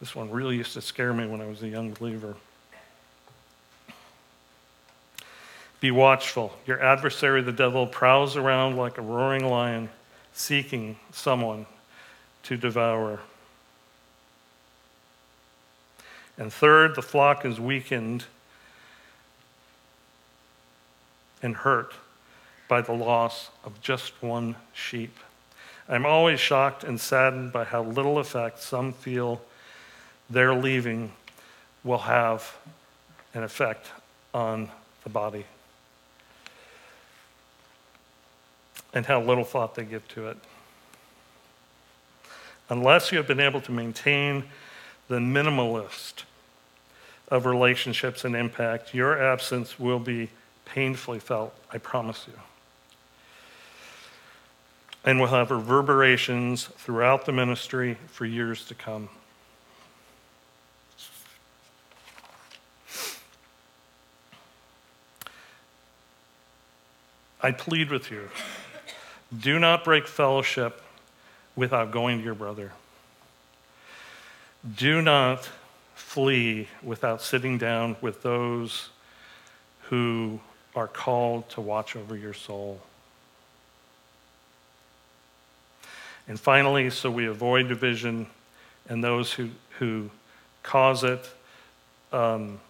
This 0.00 0.14
one 0.14 0.30
really 0.30 0.56
used 0.56 0.72
to 0.72 0.80
scare 0.80 1.12
me 1.12 1.26
when 1.26 1.42
I 1.42 1.46
was 1.46 1.62
a 1.62 1.68
young 1.68 1.92
believer. 1.92 2.36
Be 5.80 5.90
watchful. 5.90 6.54
Your 6.66 6.82
adversary, 6.82 7.40
the 7.40 7.52
devil, 7.52 7.86
prowls 7.86 8.36
around 8.36 8.76
like 8.76 8.98
a 8.98 9.02
roaring 9.02 9.44
lion, 9.44 9.88
seeking 10.34 10.96
someone 11.10 11.66
to 12.44 12.56
devour. 12.56 13.20
And 16.36 16.52
third, 16.52 16.94
the 16.94 17.02
flock 17.02 17.44
is 17.44 17.58
weakened 17.58 18.24
and 21.42 21.56
hurt 21.56 21.94
by 22.68 22.82
the 22.82 22.92
loss 22.92 23.50
of 23.64 23.80
just 23.80 24.22
one 24.22 24.56
sheep. 24.72 25.16
I'm 25.88 26.06
always 26.06 26.38
shocked 26.38 26.84
and 26.84 27.00
saddened 27.00 27.52
by 27.52 27.64
how 27.64 27.82
little 27.82 28.18
effect 28.18 28.60
some 28.60 28.92
feel 28.92 29.40
their 30.28 30.54
leaving 30.54 31.12
will 31.82 31.98
have 31.98 32.56
an 33.34 33.42
effect 33.42 33.88
on 34.32 34.70
the 35.02 35.10
body. 35.10 35.46
And 38.92 39.06
how 39.06 39.20
little 39.20 39.44
thought 39.44 39.74
they 39.74 39.84
give 39.84 40.06
to 40.08 40.28
it. 40.28 40.36
Unless 42.68 43.10
you 43.10 43.18
have 43.18 43.26
been 43.26 43.40
able 43.40 43.60
to 43.62 43.72
maintain 43.72 44.44
the 45.08 45.18
minimalist 45.18 46.22
of 47.28 47.46
relationships 47.46 48.24
and 48.24 48.34
impact, 48.34 48.94
your 48.94 49.20
absence 49.20 49.78
will 49.78 49.98
be 49.98 50.30
painfully 50.64 51.18
felt, 51.18 51.54
I 51.72 51.78
promise 51.78 52.26
you. 52.26 52.38
And 55.04 55.18
will 55.18 55.28
have 55.28 55.50
reverberations 55.50 56.66
throughout 56.66 57.26
the 57.26 57.32
ministry 57.32 57.96
for 58.08 58.24
years 58.24 58.64
to 58.66 58.74
come. 58.74 59.08
I 67.42 67.52
plead 67.52 67.90
with 67.90 68.10
you 68.10 68.28
do 69.38 69.58
not 69.58 69.84
break 69.84 70.06
fellowship 70.06 70.82
without 71.56 71.90
going 71.90 72.18
to 72.18 72.24
your 72.24 72.34
brother. 72.34 72.72
Do 74.76 75.00
not 75.00 75.48
flee 75.94 76.68
without 76.82 77.22
sitting 77.22 77.56
down 77.56 77.96
with 78.00 78.22
those 78.22 78.88
who 79.88 80.40
are 80.74 80.88
called 80.88 81.48
to 81.50 81.60
watch 81.60 81.96
over 81.96 82.16
your 82.16 82.34
soul. 82.34 82.80
And 86.28 86.38
finally, 86.38 86.90
so 86.90 87.10
we 87.10 87.26
avoid 87.26 87.68
division 87.68 88.26
and 88.88 89.02
those 89.02 89.32
who, 89.32 89.50
who 89.78 90.10
cause 90.62 91.02
it. 91.04 91.28
Um, 92.12 92.60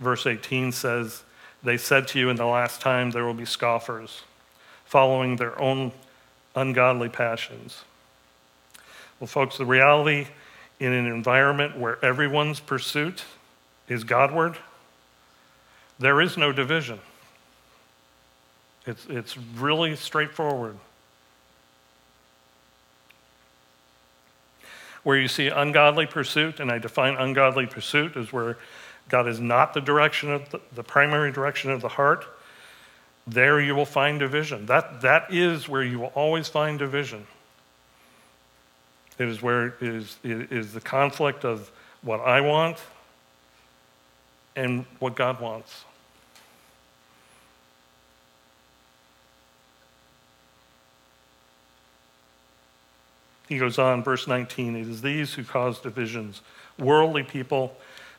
verse 0.00 0.26
18 0.26 0.72
says, 0.72 1.22
They 1.62 1.76
said 1.76 2.08
to 2.08 2.18
you 2.18 2.28
in 2.28 2.36
the 2.36 2.46
last 2.46 2.80
time 2.80 3.10
there 3.10 3.24
will 3.24 3.34
be 3.34 3.44
scoffers, 3.44 4.22
following 4.92 5.36
their 5.36 5.58
own 5.58 5.90
ungodly 6.54 7.08
passions. 7.08 7.84
Well, 9.18 9.26
folks, 9.26 9.56
the 9.56 9.64
reality 9.64 10.26
in 10.80 10.92
an 10.92 11.06
environment 11.06 11.78
where 11.78 11.96
everyone's 12.04 12.60
pursuit 12.60 13.24
is 13.88 14.04
Godward, 14.04 14.58
there 15.98 16.20
is 16.20 16.36
no 16.36 16.52
division. 16.52 17.00
It's, 18.84 19.06
it's 19.08 19.38
really 19.38 19.96
straightforward. 19.96 20.76
Where 25.04 25.16
you 25.16 25.26
see 25.26 25.48
ungodly 25.48 26.04
pursuit, 26.04 26.60
and 26.60 26.70
I 26.70 26.76
define 26.76 27.14
ungodly 27.14 27.64
pursuit 27.64 28.14
as 28.14 28.30
where 28.30 28.58
God 29.08 29.26
is 29.26 29.40
not 29.40 29.72
the 29.72 29.80
direction 29.80 30.30
of 30.30 30.50
the, 30.50 30.60
the 30.74 30.82
primary 30.82 31.32
direction 31.32 31.70
of 31.70 31.80
the 31.80 31.88
heart, 31.88 32.26
there 33.26 33.60
you 33.60 33.74
will 33.74 33.86
find 33.86 34.18
division. 34.18 34.66
That, 34.66 35.00
that 35.02 35.32
is 35.32 35.68
where 35.68 35.82
you 35.82 35.98
will 36.00 36.12
always 36.14 36.48
find 36.48 36.78
division. 36.78 37.26
It 39.18 39.28
is 39.28 39.42
where 39.42 39.66
it 39.66 39.74
is, 39.80 40.16
it 40.24 40.50
is 40.50 40.72
the 40.72 40.80
conflict 40.80 41.44
of 41.44 41.70
what 42.02 42.20
I 42.20 42.40
want 42.40 42.78
and 44.56 44.84
what 44.98 45.14
God 45.14 45.40
wants. 45.40 45.84
He 53.48 53.58
goes 53.58 53.78
on, 53.78 54.02
verse 54.02 54.26
19 54.26 54.76
it 54.76 54.88
is 54.88 55.02
these 55.02 55.34
who 55.34 55.44
cause 55.44 55.78
divisions, 55.78 56.40
worldly 56.78 57.22
people 57.22 57.76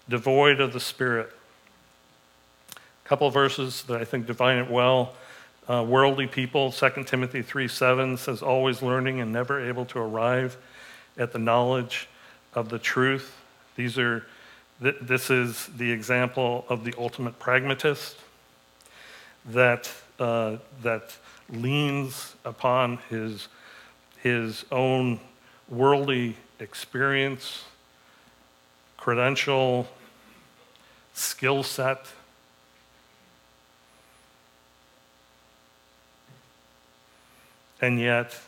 devoid 0.08 0.62
of 0.62 0.74
the 0.74 0.80
Spirit. 0.80 1.32
Couple 3.06 3.30
verses 3.30 3.84
that 3.84 4.02
I 4.02 4.06
think 4.06 4.26
define 4.26 4.58
it 4.58 4.70
well. 4.70 5.14
Uh, 5.68 5.84
worldly 5.88 6.28
people, 6.28 6.72
2 6.72 7.04
Timothy 7.06 7.42
3 7.42 7.68
7 7.68 8.18
says, 8.18 8.42
always 8.42 8.82
learning 8.82 9.22
and 9.22 9.32
never 9.32 9.66
able 9.66 9.86
to 9.86 10.00
arrive 10.00 10.58
at 11.18 11.32
the 11.32 11.40
knowledge 11.40 12.08
of 12.54 12.70
the 12.70 12.80
truth. 12.80 13.38
These 13.76 13.98
are, 13.98 14.26
th- 14.82 14.98
this 15.02 15.30
is 15.30 15.68
the 15.78 15.92
example 15.92 16.66
of 16.70 16.84
the 16.84 16.94
ultimate 16.98 17.40
pragmatist 17.40 18.18
that, 19.46 19.92
uh, 20.20 20.58
that 20.82 21.16
leans 21.50 22.36
upon 22.46 22.98
his, 23.10 23.48
his 24.22 24.66
own 24.72 25.20
worldly 25.70 26.38
experience, 26.60 27.66
credential, 28.98 29.88
skill 31.14 31.64
set. 31.64 32.06
And 37.84 38.00
yet, 38.00 38.40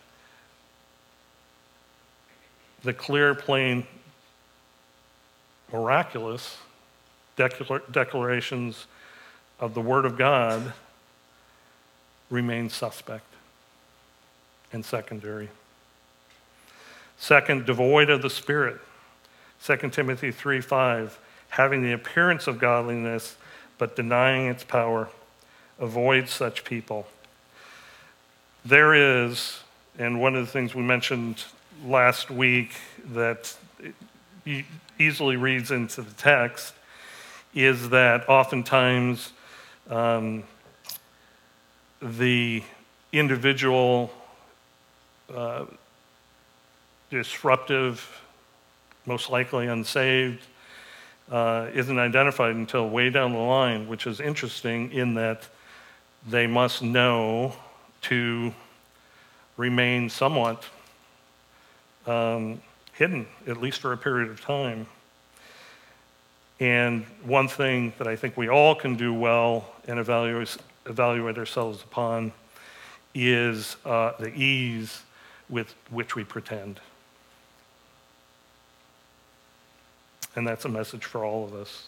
the 2.85 2.93
clear, 2.93 3.35
plain, 3.35 3.85
miraculous 5.73 6.57
declarations 7.35 8.85
of 9.59 9.73
the 9.73 9.81
Word 9.81 10.05
of 10.05 10.17
God 10.17 10.71
remain 12.29 12.69
suspect 12.69 13.25
and 14.71 14.85
secondary. 14.85 15.49
Second, 17.17 17.65
devoid 17.65 18.09
of 18.09 18.21
the 18.21 18.29
Spirit. 18.29 18.79
2 19.65 19.89
Timothy 19.89 20.31
3 20.31 20.61
5, 20.61 21.19
having 21.49 21.83
the 21.83 21.91
appearance 21.91 22.47
of 22.47 22.57
godliness, 22.57 23.35
but 23.77 23.97
denying 23.97 24.47
its 24.47 24.63
power. 24.63 25.09
Avoid 25.77 26.29
such 26.29 26.63
people. 26.63 27.05
There 28.65 28.95
is, 28.95 29.59
and 29.99 30.19
one 30.19 30.35
of 30.35 30.43
the 30.43 30.51
things 30.51 30.73
we 30.73 30.81
mentioned 30.81 31.43
last 31.85 32.31
week 32.31 32.71
that 33.11 33.55
easily 34.97 35.35
reads 35.35 35.69
into 35.69 36.01
the 36.01 36.13
text 36.13 36.73
is 37.53 37.89
that 37.89 38.27
oftentimes 38.27 39.33
um, 39.87 40.45
the 42.01 42.63
individual 43.13 44.11
uh, 45.31 45.65
disruptive, 47.11 48.19
most 49.05 49.29
likely 49.29 49.67
unsaved, 49.67 50.41
uh, 51.31 51.67
isn't 51.71 51.99
identified 51.99 52.55
until 52.55 52.89
way 52.89 53.11
down 53.11 53.31
the 53.31 53.37
line, 53.37 53.87
which 53.87 54.07
is 54.07 54.19
interesting 54.19 54.91
in 54.91 55.13
that 55.13 55.47
they 56.27 56.47
must 56.47 56.81
know 56.81 57.53
to 58.09 58.53
remain 59.57 60.09
somewhat 60.09 60.63
um, 62.05 62.61
hidden, 62.93 63.25
at 63.47 63.57
least 63.57 63.79
for 63.79 63.93
a 63.93 63.97
period 63.97 64.29
of 64.29 64.41
time. 64.41 64.85
And 66.59 67.03
one 67.23 67.47
thing 67.47 67.93
that 67.97 68.07
I 68.07 68.15
think 68.15 68.37
we 68.37 68.47
all 68.47 68.75
can 68.75 68.95
do 68.95 69.13
well 69.13 69.73
and 69.87 69.99
evaluate, 69.99 70.55
evaluate 70.85 71.37
ourselves 71.37 71.83
upon 71.83 72.31
is 73.13 73.75
uh, 73.85 74.13
the 74.19 74.33
ease 74.33 75.01
with 75.49 75.73
which 75.89 76.15
we 76.15 76.23
pretend. 76.23 76.79
And 80.35 80.45
that's 80.45 80.65
a 80.65 80.69
message 80.69 81.05
for 81.05 81.23
all 81.23 81.45
of 81.45 81.53
us. 81.53 81.85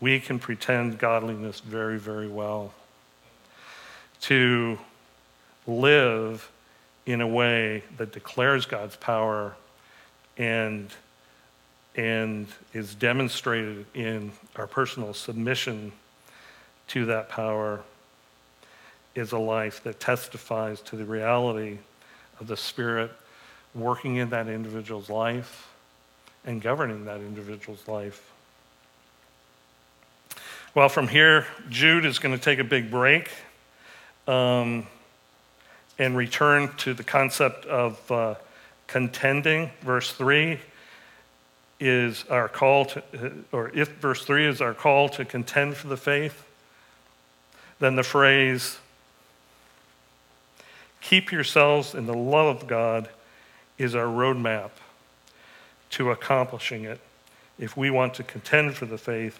We 0.00 0.20
can 0.20 0.38
pretend 0.38 0.98
godliness 0.98 1.60
very, 1.60 1.98
very 1.98 2.28
well. 2.28 2.72
To 4.22 4.78
live 5.66 6.50
in 7.06 7.20
a 7.20 7.26
way 7.26 7.82
that 7.96 8.12
declares 8.12 8.66
God's 8.66 8.96
power 8.96 9.54
and, 10.36 10.90
and 11.96 12.46
is 12.72 12.94
demonstrated 12.94 13.86
in 13.94 14.32
our 14.56 14.66
personal 14.66 15.14
submission 15.14 15.92
to 16.88 17.06
that 17.06 17.28
power 17.28 17.82
is 19.14 19.32
a 19.32 19.38
life 19.38 19.82
that 19.84 20.00
testifies 20.00 20.80
to 20.80 20.96
the 20.96 21.04
reality 21.04 21.78
of 22.40 22.46
the 22.46 22.56
Spirit 22.56 23.10
working 23.74 24.16
in 24.16 24.30
that 24.30 24.48
individual's 24.48 25.10
life 25.10 25.68
and 26.44 26.60
governing 26.60 27.04
that 27.04 27.20
individual's 27.20 27.86
life. 27.86 28.30
Well, 30.74 30.88
from 30.88 31.08
here, 31.08 31.46
Jude 31.68 32.04
is 32.04 32.18
going 32.18 32.34
to 32.36 32.42
take 32.42 32.58
a 32.58 32.64
big 32.64 32.90
break 32.90 33.30
um, 34.26 34.86
and 36.02 36.16
return 36.16 36.68
to 36.78 36.94
the 36.94 37.04
concept 37.04 37.64
of 37.66 38.10
uh, 38.10 38.34
contending. 38.88 39.70
Verse 39.82 40.12
3 40.12 40.58
is 41.78 42.24
our 42.28 42.48
call 42.48 42.86
to, 42.86 43.02
or 43.52 43.70
if 43.72 43.88
verse 44.00 44.24
3 44.24 44.48
is 44.48 44.60
our 44.60 44.74
call 44.74 45.08
to 45.10 45.24
contend 45.24 45.76
for 45.76 45.86
the 45.86 45.96
faith, 45.96 46.44
then 47.78 47.94
the 47.94 48.02
phrase, 48.02 48.78
keep 51.00 51.30
yourselves 51.30 51.94
in 51.94 52.06
the 52.06 52.14
love 52.14 52.62
of 52.62 52.66
God, 52.66 53.08
is 53.78 53.94
our 53.94 54.06
roadmap 54.06 54.70
to 55.90 56.10
accomplishing 56.10 56.82
it. 56.82 57.00
If 57.60 57.76
we 57.76 57.90
want 57.90 58.14
to 58.14 58.24
contend 58.24 58.74
for 58.74 58.86
the 58.86 58.98
faith, 58.98 59.38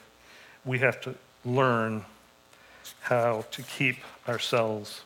we 0.64 0.78
have 0.78 1.00
to 1.00 1.16
learn 1.44 2.04
how 3.00 3.46
to 3.50 3.62
keep 3.62 3.96
ourselves. 4.28 5.02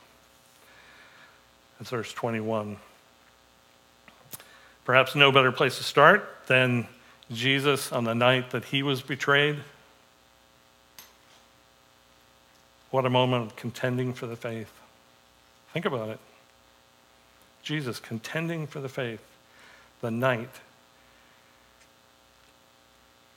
That's 1.78 1.90
verse 1.90 2.12
21. 2.12 2.76
Perhaps 4.84 5.14
no 5.14 5.32
better 5.32 5.52
place 5.52 5.78
to 5.78 5.84
start 5.84 6.28
than 6.46 6.86
Jesus 7.32 7.92
on 7.92 8.04
the 8.04 8.14
night 8.14 8.50
that 8.50 8.66
he 8.66 8.82
was 8.82 9.02
betrayed. 9.02 9.58
What 12.90 13.04
a 13.04 13.10
moment 13.10 13.46
of 13.46 13.56
contending 13.56 14.14
for 14.14 14.26
the 14.26 14.36
faith. 14.36 14.72
Think 15.72 15.86
about 15.86 16.08
it. 16.08 16.20
Jesus 17.62 17.98
contending 17.98 18.66
for 18.66 18.80
the 18.80 18.88
faith 18.88 19.20
the 20.00 20.10
night 20.10 20.50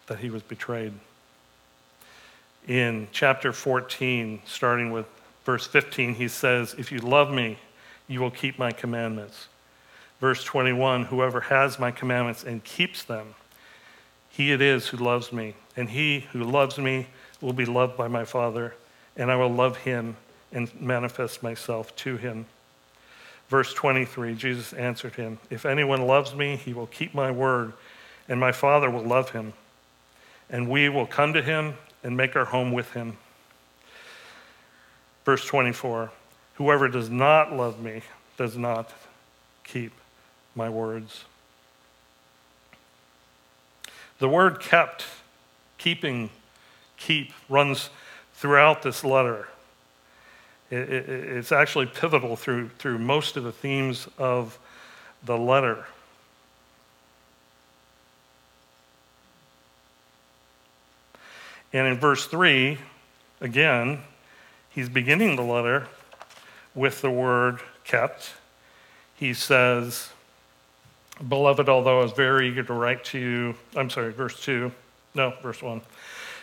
that 0.05 0.19
he 0.19 0.29
was 0.29 0.43
betrayed. 0.43 0.93
In 2.67 3.07
chapter 3.11 3.51
14, 3.51 4.41
starting 4.45 4.91
with 4.91 5.07
verse 5.45 5.65
15, 5.65 6.13
he 6.13 6.27
says, 6.27 6.75
If 6.77 6.91
you 6.91 6.99
love 6.99 7.31
me, 7.31 7.57
you 8.09 8.19
will 8.19 8.31
keep 8.31 8.59
my 8.59 8.71
commandments. 8.71 9.47
Verse 10.19 10.43
21 10.43 11.05
Whoever 11.05 11.39
has 11.39 11.79
my 11.79 11.91
commandments 11.91 12.43
and 12.43 12.61
keeps 12.65 13.03
them, 13.03 13.35
he 14.29 14.51
it 14.51 14.61
is 14.61 14.89
who 14.89 14.97
loves 14.97 15.31
me. 15.31 15.55
And 15.77 15.89
he 15.89 16.21
who 16.33 16.43
loves 16.43 16.77
me 16.77 17.07
will 17.39 17.53
be 17.53 17.65
loved 17.65 17.95
by 17.95 18.09
my 18.09 18.25
Father, 18.25 18.75
and 19.15 19.31
I 19.31 19.37
will 19.37 19.53
love 19.53 19.77
him 19.77 20.17
and 20.51 20.69
manifest 20.81 21.41
myself 21.41 21.95
to 21.97 22.17
him. 22.17 22.47
Verse 23.47 23.73
23 23.73 24.35
Jesus 24.35 24.73
answered 24.73 25.15
him, 25.15 25.39
If 25.49 25.65
anyone 25.65 26.05
loves 26.05 26.35
me, 26.35 26.57
he 26.57 26.73
will 26.73 26.87
keep 26.87 27.13
my 27.13 27.31
word, 27.31 27.71
and 28.27 28.41
my 28.41 28.51
Father 28.51 28.89
will 28.89 29.05
love 29.05 29.29
him 29.29 29.53
and 30.49 30.69
we 30.69 30.89
will 30.89 31.05
come 31.05 31.33
to 31.33 31.41
him 31.41 31.75
and 32.03 32.15
make 32.17 32.35
our 32.35 32.45
home 32.45 32.71
with 32.71 32.91
him. 32.93 33.17
Verse 35.25 35.45
24 35.45 36.11
Whoever 36.59 36.89
does 36.89 37.09
not 37.09 37.53
love 37.53 37.79
me 37.79 38.01
does 38.35 38.57
not 38.57 38.91
keep 39.63 39.93
my 40.55 40.67
words. 40.67 41.23
The 44.19 44.27
word 44.27 44.59
kept, 44.59 45.05
keeping, 45.77 46.29
keep, 46.97 47.31
runs 47.47 47.89
throughout 48.33 48.81
this 48.81 49.05
letter. 49.05 49.47
It, 50.69 50.89
it, 50.89 51.09
it's 51.09 51.53
actually 51.53 51.85
pivotal 51.85 52.35
through, 52.35 52.67
through 52.77 52.97
most 52.97 53.37
of 53.37 53.45
the 53.45 53.53
themes 53.53 54.09
of 54.17 54.59
the 55.23 55.37
letter. 55.37 55.85
And 61.71 61.87
in 61.87 61.97
verse 61.97 62.27
3, 62.27 62.79
again, 63.39 64.01
he's 64.71 64.89
beginning 64.89 65.37
the 65.37 65.41
letter 65.41 65.87
with 66.75 67.01
the 67.01 67.11
word 67.11 67.59
kept. 67.83 68.33
He 69.15 69.33
says, 69.33 70.09
Beloved, 71.27 71.67
although 71.67 71.99
I 71.99 72.03
was 72.03 72.13
very 72.13 72.49
eager 72.49 72.63
to 72.63 72.73
write 72.73 73.03
to 73.05 73.19
you, 73.19 73.55
I'm 73.75 73.89
sorry, 73.89 74.13
verse 74.13 74.41
2, 74.41 74.71
no, 75.15 75.33
verse 75.41 75.61
1. 75.61 75.81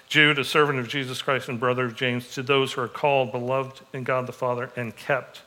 Jude, 0.08 0.38
a 0.38 0.44
servant 0.44 0.78
of 0.78 0.86
Jesus 0.86 1.22
Christ 1.22 1.48
and 1.48 1.58
brother 1.58 1.86
of 1.86 1.96
James, 1.96 2.32
to 2.34 2.42
those 2.42 2.74
who 2.74 2.82
are 2.82 2.88
called, 2.88 3.32
beloved 3.32 3.80
in 3.92 4.04
God 4.04 4.26
the 4.26 4.32
Father, 4.32 4.70
and 4.76 4.94
kept 4.94 5.42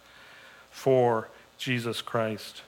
for 0.71 1.29
Jesus 1.57 2.01
Christ. 2.01 2.63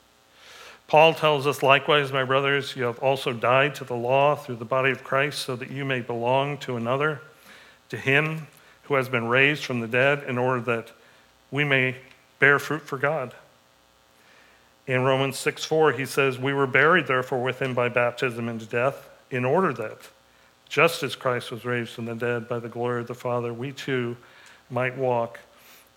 Paul 0.87 1.13
tells 1.13 1.47
us, 1.47 1.63
likewise, 1.63 2.11
my 2.11 2.23
brothers, 2.23 2.75
you 2.75 2.83
have 2.83 2.99
also 2.99 3.33
died 3.33 3.75
to 3.75 3.83
the 3.83 3.95
law 3.95 4.35
through 4.35 4.57
the 4.57 4.65
body 4.65 4.91
of 4.91 5.03
Christ, 5.03 5.39
so 5.39 5.55
that 5.55 5.71
you 5.71 5.83
may 5.83 6.01
belong 6.01 6.57
to 6.59 6.75
another, 6.75 7.21
to 7.89 7.97
him 7.97 8.47
who 8.83 8.95
has 8.95 9.09
been 9.09 9.27
raised 9.27 9.63
from 9.63 9.79
the 9.79 9.87
dead, 9.87 10.23
in 10.27 10.37
order 10.37 10.61
that 10.61 10.91
we 11.51 11.63
may 11.63 11.97
bear 12.39 12.57
fruit 12.57 12.81
for 12.81 12.97
God. 12.97 13.33
In 14.87 15.03
Romans 15.03 15.37
6 15.37 15.63
4, 15.63 15.91
he 15.93 16.05
says, 16.05 16.39
We 16.39 16.53
were 16.53 16.67
buried, 16.67 17.07
therefore, 17.07 17.43
with 17.43 17.61
him 17.61 17.73
by 17.73 17.89
baptism 17.89 18.49
into 18.49 18.65
death, 18.65 19.09
in 19.29 19.45
order 19.45 19.71
that, 19.73 19.97
just 20.67 21.03
as 21.03 21.15
Christ 21.15 21.51
was 21.51 21.65
raised 21.65 21.91
from 21.91 22.05
the 22.05 22.15
dead 22.15 22.47
by 22.47 22.59
the 22.59 22.69
glory 22.69 23.01
of 23.01 23.07
the 23.07 23.13
Father, 23.13 23.53
we 23.53 23.71
too 23.71 24.17
might 24.69 24.97
walk 24.97 25.39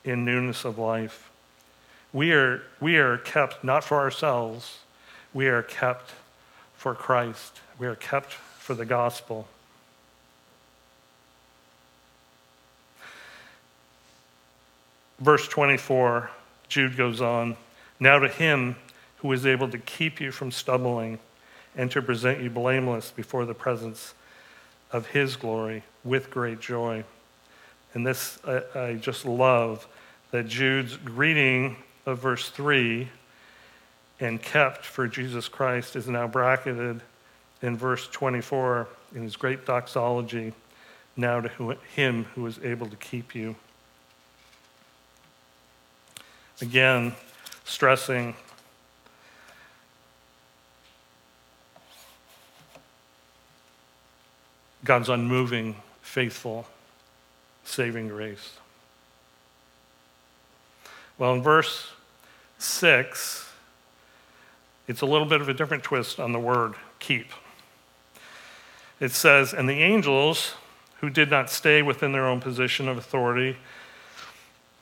in 0.05 0.25
newness 0.25 0.65
of 0.65 0.79
life. 0.79 1.31
We 2.13 2.33
are, 2.33 2.63
we 2.81 2.97
are 2.99 3.17
kept 3.17 3.65
not 3.65 3.85
for 3.85 3.99
ourselves 3.99 4.79
we 5.35 5.49
are 5.49 5.65
kept 5.65 6.13
for 6.77 6.95
Christ, 6.95 7.61
we 7.79 7.89
are 7.89 7.97
kept 7.97 8.33
for 8.33 8.75
the 8.75 8.87
gospel. 8.87 9.49
Verse 15.25 15.49
24, 15.49 16.29
Jude 16.69 16.99
goes 16.99 17.23
on 17.23 17.57
Now 17.99 18.19
to 18.19 18.29
him 18.29 18.77
who 19.17 19.33
is 19.33 19.47
able 19.47 19.71
to 19.71 19.79
keep 19.79 20.21
you 20.21 20.31
from 20.31 20.51
stumbling 20.51 21.19
and 21.75 21.91
to 21.93 22.03
present 22.03 22.43
you 22.43 22.51
blameless 22.51 23.11
before 23.11 23.47
the 23.47 23.55
presence 23.55 24.13
of 24.93 25.07
his 25.07 25.37
glory 25.37 25.83
with 26.05 26.31
great 26.31 26.61
joy. 26.61 27.05
And 27.95 28.07
this, 28.07 28.39
I, 28.47 28.61
I 28.75 28.95
just 28.97 29.25
love 29.25 29.89
that 30.31 30.47
Jude's 30.47 30.99
greeting 30.99 31.77
of 32.05 32.19
verse 32.19 32.51
3 32.51 33.09
and 34.21 34.43
kept 34.43 34.85
for 34.85 35.09
Jesus 35.09 35.49
Christ 35.49 35.97
is 35.97 36.07
now 36.07 36.27
bracketed 36.27 37.01
in 37.63 37.79
verse 37.79 38.09
24 38.09 38.89
in 39.15 39.23
his 39.23 39.37
great 39.37 39.65
doxology 39.65 40.53
now 41.17 41.41
to 41.41 41.79
him 41.97 42.25
who 42.35 42.47
is 42.47 42.59
able 42.63 42.89
to 42.89 42.97
keep 42.97 43.35
you. 43.35 43.57
Again, 46.61 47.15
stressing 47.65 48.35
God's 54.85 55.09
unmoving, 55.09 55.77
faithful, 56.03 56.67
saving 57.65 58.09
grace. 58.09 58.59
Well, 61.17 61.35
in 61.35 61.43
verse 61.43 61.91
6, 62.59 63.51
it's 64.87 65.01
a 65.01 65.07
little 65.07 65.27
bit 65.27 65.41
of 65.41 65.49
a 65.49 65.55
different 65.55 65.83
twist 65.83 66.21
on 66.21 66.33
the 66.33 66.39
word 66.39 66.75
keep. 66.99 67.29
It 69.01 69.13
says, 69.13 69.55
And 69.55 69.69
the 69.69 69.83
angels 69.83 70.55
who 71.01 71.09
did 71.09 71.31
not 71.31 71.51
stay 71.51 71.83
within 71.83 72.13
their 72.13 72.27
own 72.27 72.41
position 72.41 72.89
of 72.89 72.99
authority, 72.99 73.57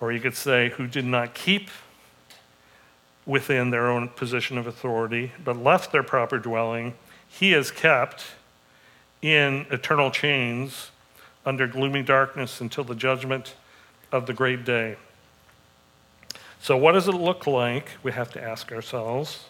or 0.03 0.11
you 0.11 0.18
could 0.18 0.34
say, 0.34 0.70
who 0.70 0.88
did 0.88 1.05
not 1.05 1.32
keep 1.32 1.70
within 3.24 3.70
their 3.70 3.88
own 3.88 4.09
position 4.09 4.59
of 4.59 4.66
authority, 4.66 5.30
but 5.44 5.57
left 5.57 5.92
their 5.92 6.03
proper 6.03 6.40
dwelling, 6.40 6.92
he 7.28 7.55
is 7.55 7.70
kept 7.70 8.24
in 9.22 9.64
eternal 9.70 10.11
chains 10.11 10.90
under 11.46 11.68
gloomy 11.68 12.03
darkness 12.03 12.61
until 12.61 12.82
the 12.82 12.96
judgment 12.96 13.55
of 14.11 14.26
the 14.26 14.32
great 14.32 14.64
day. 14.64 14.96
So, 16.61 16.76
what 16.76 16.92
does 16.92 17.07
it 17.07 17.14
look 17.14 17.46
like? 17.46 17.90
We 18.03 18.11
have 18.11 18.32
to 18.32 18.42
ask 18.42 18.72
ourselves 18.72 19.44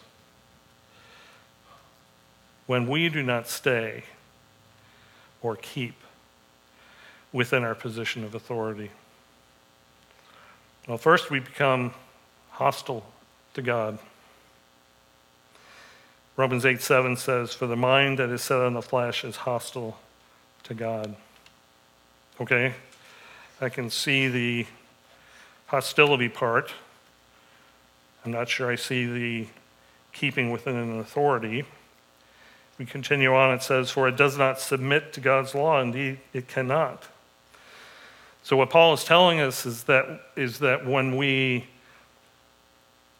when 2.67 2.87
we 2.87 3.09
do 3.09 3.23
not 3.23 3.47
stay 3.47 4.03
or 5.41 5.55
keep 5.55 5.95
within 7.31 7.63
our 7.63 7.75
position 7.75 8.23
of 8.23 8.35
authority. 8.35 8.91
Well, 10.87 10.97
first, 10.97 11.29
we 11.29 11.39
become 11.39 11.93
hostile 12.51 13.05
to 13.53 13.61
God. 13.61 13.97
Romans 16.35 16.65
8 16.65 16.81
7 16.81 17.15
says, 17.15 17.53
For 17.53 17.67
the 17.67 17.77
mind 17.77 18.19
that 18.19 18.29
is 18.29 18.41
set 18.41 18.59
on 18.59 18.73
the 18.73 18.81
flesh 18.81 19.23
is 19.23 19.37
hostile 19.37 19.97
to 20.63 20.73
God. 20.73 21.15
Okay? 22.41 22.73
I 23.61 23.69
can 23.69 23.89
see 23.89 24.27
the 24.27 24.65
hostility 25.67 26.27
part. 26.27 26.71
I'm 28.25 28.31
not 28.31 28.49
sure 28.49 28.69
I 28.69 28.75
see 28.75 29.05
the 29.05 29.47
keeping 30.11 30.51
within 30.51 30.75
an 30.75 30.99
authority. 30.99 31.65
We 32.77 32.85
continue 32.85 33.33
on, 33.33 33.53
it 33.53 33.63
says, 33.63 33.89
For 33.89 34.09
it 34.09 34.17
does 34.17 34.37
not 34.37 34.59
submit 34.59 35.13
to 35.13 35.21
God's 35.21 35.55
law. 35.55 35.79
Indeed, 35.79 36.19
it 36.33 36.49
cannot. 36.49 37.07
So 38.43 38.57
what 38.57 38.69
Paul 38.69 38.93
is 38.93 39.03
telling 39.03 39.39
us 39.39 39.65
is 39.65 39.83
that, 39.85 40.21
is 40.35 40.59
that 40.59 40.85
when 40.85 41.15
we 41.15 41.67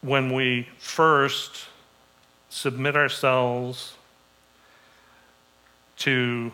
when 0.01 0.33
we 0.33 0.67
first 0.79 1.65
submit 2.49 2.95
ourselves 2.97 3.93
to 5.95 6.51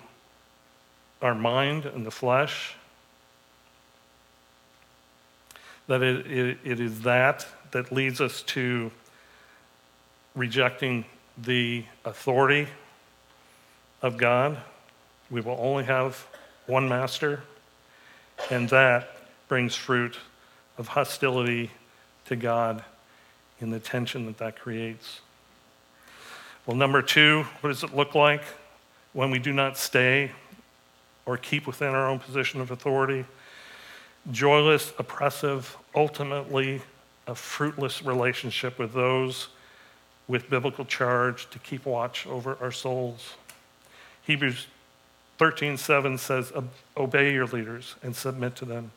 our 1.20 1.34
mind 1.34 1.86
and 1.86 2.06
the 2.06 2.12
flesh, 2.12 2.76
that 5.88 6.04
it, 6.04 6.28
it, 6.28 6.58
it 6.64 6.80
is 6.80 7.02
that 7.02 7.48
that 7.72 7.92
leads 7.92 8.22
us 8.22 8.44
to 8.44 8.92
rejecting 10.36 11.06
the 11.38 11.84
authority 12.06 12.68
of 14.04 14.18
God. 14.18 14.58
We 15.32 15.42
will 15.42 15.58
only 15.60 15.86
have 15.86 16.28
one 16.68 16.88
master, 16.88 17.42
and 18.50 18.70
that 18.70 19.18
brings 19.48 19.76
fruit 19.76 20.18
of 20.78 20.90
hostility 20.90 21.72
to 22.26 22.36
God 22.36 22.84
in 23.60 23.70
the 23.70 23.80
tension 23.80 24.26
that 24.28 24.38
that 24.38 24.60
creates. 24.60 25.20
Well, 26.66 26.78
number 26.78 27.02
two, 27.02 27.46
what 27.62 27.70
does 27.70 27.84
it 27.84 27.96
look 27.96 28.16
like 28.16 28.44
when 29.14 29.32
we 29.32 29.40
do 29.40 29.52
not 29.52 29.78
stay 29.78 30.32
or 31.26 31.38
keep 31.38 31.68
within 31.68 31.90
our 31.90 32.08
own 32.08 32.20
position 32.20 32.62
of 32.62 32.72
authority? 32.72 33.26
Joyless, 34.32 34.94
oppressive, 35.00 35.76
ultimately 35.96 36.82
a 37.28 37.36
fruitless 37.36 38.04
relationship 38.04 38.80
with 38.80 38.94
those 38.94 39.50
with 40.28 40.50
biblical 40.50 40.86
charge 40.86 41.50
to 41.50 41.60
keep 41.60 41.86
watch 41.86 42.28
over 42.28 42.58
our 42.62 42.72
souls. 42.72 43.34
Hebrews 44.22 44.68
13:7 45.40 46.18
says, 46.18 46.52
"Obey 46.96 47.34
your 47.34 47.48
leaders 47.48 47.96
and 48.04 48.16
submit 48.16 48.56
to 48.58 48.66
them, 48.66 48.92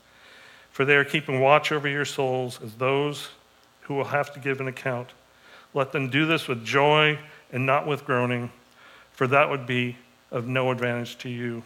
for 0.72 0.84
they 0.84 0.96
are 0.96 1.04
keeping 1.04 1.40
watch 1.40 1.70
over 1.72 1.88
your 1.88 2.04
souls 2.04 2.60
as 2.60 2.74
those 2.74 3.28
who 3.82 3.94
will 3.94 4.04
have 4.04 4.32
to 4.34 4.40
give 4.40 4.60
an 4.60 4.68
account. 4.68 5.10
Let 5.74 5.92
them 5.92 6.10
do 6.10 6.26
this 6.26 6.48
with 6.48 6.64
joy 6.64 7.18
and 7.52 7.64
not 7.64 7.86
with 7.86 8.04
groaning, 8.04 8.50
for 9.12 9.26
that 9.26 9.50
would 9.50 9.66
be 9.66 9.96
of 10.30 10.46
no 10.46 10.70
advantage 10.70 11.18
to 11.18 11.28
you. 11.28 11.62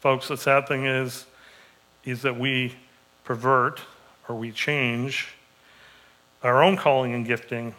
Folks, 0.00 0.28
the 0.28 0.36
sad 0.36 0.66
thing 0.66 0.84
is, 0.84 1.26
is 2.04 2.22
that 2.22 2.36
we 2.36 2.74
pervert 3.24 3.80
or 4.28 4.34
we 4.34 4.50
change 4.50 5.28
our 6.42 6.62
own 6.62 6.76
calling 6.76 7.14
and 7.14 7.24
gifting, 7.24 7.74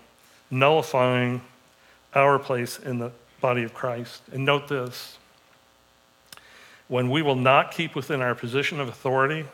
nullifying 0.50 1.42
our 2.16 2.40
place 2.40 2.80
in 2.80 3.00
the 3.00 3.12
body 3.42 3.64
of 3.64 3.74
Christ. 3.74 4.22
And 4.32 4.46
note 4.46 4.68
this 4.68 5.18
when 6.88 7.10
we 7.10 7.22
will 7.22 7.36
not 7.36 7.72
keep 7.72 7.96
within 7.96 8.22
our 8.22 8.36
position 8.36 8.80
of 8.80 8.88
authority, 8.88 9.46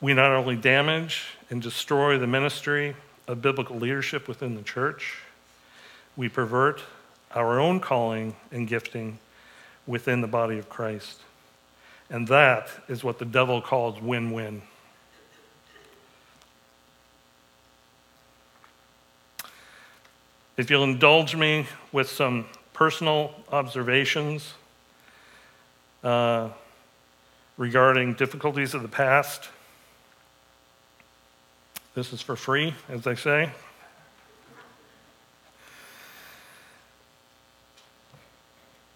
we 0.00 0.14
not 0.14 0.30
only 0.30 0.56
damage 0.56 1.24
and 1.50 1.62
destroy 1.62 2.18
the 2.18 2.26
ministry 2.26 2.94
of 3.26 3.40
biblical 3.40 3.76
leadership 3.76 4.28
within 4.28 4.54
the 4.54 4.62
church, 4.62 5.18
we 6.16 6.28
pervert 6.28 6.80
our 7.32 7.58
own 7.58 7.80
calling 7.80 8.36
and 8.52 8.68
gifting 8.68 9.18
within 9.86 10.20
the 10.20 10.26
body 10.26 10.58
of 10.58 10.68
Christ. 10.68 11.20
And 12.10 12.28
that 12.28 12.68
is 12.88 13.02
what 13.02 13.18
the 13.18 13.24
devil 13.24 13.60
calls 13.60 14.00
win 14.00 14.30
win. 14.30 14.62
If 20.56 20.70
you'll 20.70 20.84
indulge 20.84 21.34
me 21.34 21.66
with 21.90 22.08
some 22.08 22.46
personal 22.74 23.34
observations 23.50 24.54
uh, 26.04 26.50
regarding 27.58 28.14
difficulties 28.14 28.72
of 28.72 28.82
the 28.82 28.88
past, 28.88 29.48
this 31.96 32.12
is 32.12 32.22
for 32.22 32.36
free, 32.36 32.72
as 32.88 33.02
they 33.02 33.16
say. 33.16 33.50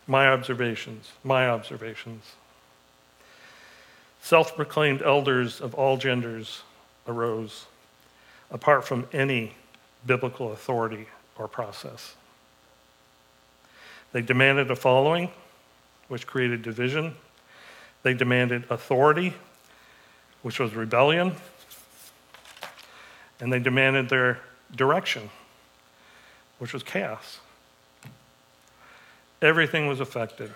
My 0.06 0.28
observations, 0.28 1.10
my 1.24 1.48
observations. 1.48 2.22
Self 4.22 4.54
proclaimed 4.54 5.02
elders 5.02 5.60
of 5.60 5.74
all 5.74 5.96
genders 5.96 6.62
arose, 7.08 7.66
apart 8.48 8.84
from 8.84 9.08
any 9.12 9.54
biblical 10.06 10.52
authority 10.52 11.08
or 11.38 11.48
process. 11.48 12.14
They 14.12 14.22
demanded 14.22 14.70
a 14.70 14.76
following, 14.76 15.30
which 16.08 16.26
created 16.26 16.62
division. 16.62 17.14
They 18.02 18.14
demanded 18.14 18.64
authority, 18.70 19.34
which 20.42 20.58
was 20.58 20.74
rebellion 20.74 21.34
and 23.40 23.52
they 23.52 23.58
demanded 23.58 24.08
their 24.08 24.40
direction, 24.74 25.30
which 26.58 26.72
was 26.72 26.82
chaos. 26.82 27.40
Everything 29.40 29.86
was 29.86 30.00
affected. 30.00 30.52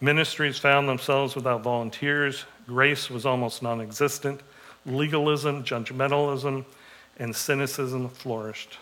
Ministries 0.00 0.58
found 0.58 0.88
themselves 0.88 1.34
without 1.34 1.62
volunteers, 1.62 2.44
grace 2.66 3.10
was 3.10 3.24
almost 3.26 3.62
non 3.62 3.80
existent, 3.80 4.40
legalism, 4.86 5.64
judgmentalism, 5.64 6.64
and 7.18 7.34
cynicism 7.34 8.08
flourished. 8.08 8.78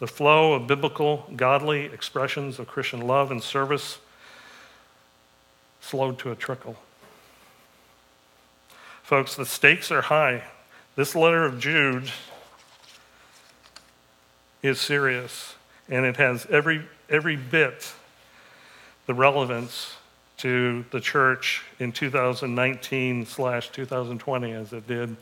The 0.00 0.06
flow 0.06 0.52
of 0.52 0.66
biblical, 0.66 1.28
godly 1.34 1.86
expressions 1.86 2.58
of 2.58 2.68
Christian 2.68 3.00
love 3.00 3.30
and 3.30 3.42
service 3.42 3.98
slowed 5.80 6.18
to 6.20 6.30
a 6.30 6.36
trickle. 6.36 6.76
Folks, 9.02 9.34
the 9.34 9.46
stakes 9.46 9.90
are 9.90 10.02
high 10.02 10.44
this 10.98 11.14
letter 11.14 11.44
of 11.44 11.60
Jude 11.60 12.10
is 14.64 14.80
serious, 14.80 15.54
and 15.88 16.04
it 16.04 16.16
has 16.16 16.44
every, 16.46 16.82
every 17.08 17.36
bit 17.36 17.92
the 19.06 19.14
relevance 19.14 19.94
to 20.38 20.84
the 20.90 21.00
church 21.00 21.62
in 21.78 21.92
2019 21.92 23.26
slash 23.26 23.70
2020 23.70 24.50
as 24.50 24.72
it 24.72 24.88
did 24.88 25.16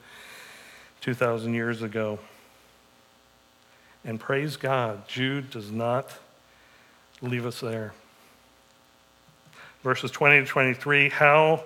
2,000 1.03 1.53
years 1.53 1.83
ago. 1.83 2.19
And 4.07 4.21
praise 4.21 4.57
God, 4.57 5.09
Jude 5.09 5.51
does 5.51 5.73
not 5.73 6.17
leave 7.21 7.45
us 7.45 7.61
there. 7.61 7.93
Verses 9.83 10.13
20 10.13 10.41
to 10.41 10.47
23 10.47 11.09
how 11.09 11.65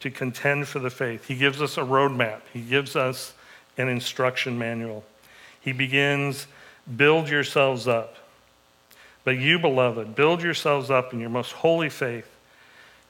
to 0.00 0.10
contend 0.10 0.68
for 0.68 0.78
the 0.78 0.90
faith. 0.90 1.26
He 1.26 1.34
gives 1.34 1.60
us 1.60 1.76
a 1.76 1.82
roadmap, 1.82 2.40
he 2.52 2.60
gives 2.60 2.96
us 2.96 3.34
an 3.76 3.88
instruction 3.88 4.58
manual. 4.58 5.04
He 5.60 5.72
begins, 5.72 6.46
Build 6.96 7.28
yourselves 7.28 7.86
up. 7.86 8.16
But 9.24 9.38
you, 9.38 9.58
beloved, 9.58 10.16
build 10.16 10.42
yourselves 10.42 10.90
up 10.90 11.12
in 11.12 11.20
your 11.20 11.30
most 11.30 11.52
holy 11.52 11.88
faith 11.88 12.28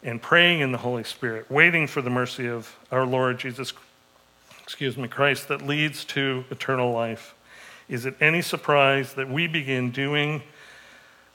and 0.02 0.20
praying 0.20 0.60
in 0.60 0.72
the 0.72 0.78
Holy 0.78 1.04
Spirit, 1.04 1.50
waiting 1.50 1.86
for 1.86 2.02
the 2.02 2.10
mercy 2.10 2.48
of 2.48 2.76
our 2.90 3.06
Lord 3.06 3.38
Jesus, 3.38 3.72
excuse 4.62 4.96
me, 4.98 5.08
Christ 5.08 5.48
that 5.48 5.66
leads 5.66 6.04
to 6.06 6.44
eternal 6.50 6.92
life. 6.92 7.34
Is 7.93 8.07
it 8.07 8.14
any 8.22 8.40
surprise 8.40 9.12
that 9.14 9.28
we 9.28 9.47
begin 9.47 9.90
doing 9.90 10.43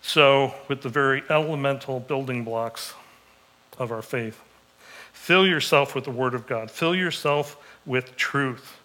so 0.01 0.55
with 0.67 0.81
the 0.81 0.89
very 0.89 1.21
elemental 1.29 1.99
building 1.99 2.43
blocks 2.43 2.95
of 3.77 3.91
our 3.91 4.01
faith? 4.01 4.41
Fill 5.13 5.45
yourself 5.45 5.93
with 5.93 6.05
the 6.05 6.11
Word 6.11 6.33
of 6.33 6.47
God, 6.47 6.71
fill 6.71 6.95
yourself 6.95 7.63
with 7.85 8.15
truth. 8.15 8.77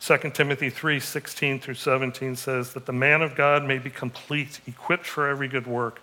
2 0.00 0.18
Timothy 0.34 0.70
3 0.70 0.98
16 0.98 1.60
through 1.60 1.74
17 1.74 2.34
says 2.34 2.72
that 2.72 2.86
the 2.86 2.92
man 2.92 3.22
of 3.22 3.36
God 3.36 3.64
may 3.64 3.78
be 3.78 3.88
complete, 3.88 4.60
equipped 4.66 5.06
for 5.06 5.28
every 5.28 5.46
good 5.46 5.68
work. 5.68 6.00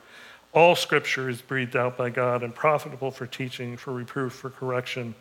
All 0.54 0.78
scripture 0.78 1.28
is 1.28 1.42
breathed 1.42 1.76
out 1.76 1.98
by 1.98 2.10
God 2.10 2.42
and 2.42 2.56
profitable 2.56 3.12
for 3.12 3.28
teaching, 3.28 3.76
for 3.76 3.92
reproof, 3.92 4.32
for 4.32 4.50
correction, 4.50 5.14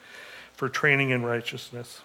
for 0.53 0.69
training 0.69 1.11
in 1.11 1.25
righteousness. 1.25 2.03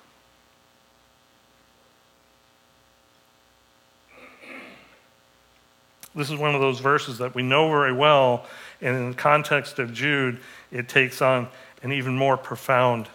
This 6.16 6.32
is 6.32 6.40
one 6.40 6.56
of 6.56 6.62
those 6.62 6.80
verses 6.80 7.18
that 7.18 7.36
we 7.36 7.44
know 7.44 7.70
very 7.70 7.92
well, 7.92 8.46
and 8.82 8.96
in 8.96 9.10
the 9.12 9.18
context 9.18 9.80
of 9.80 9.94
Jude, 9.94 10.40
it 10.72 10.88
takes 10.88 11.22
on 11.22 11.50
an 11.84 11.92
even 11.92 12.16
more 12.18 12.38
profound 12.38 13.10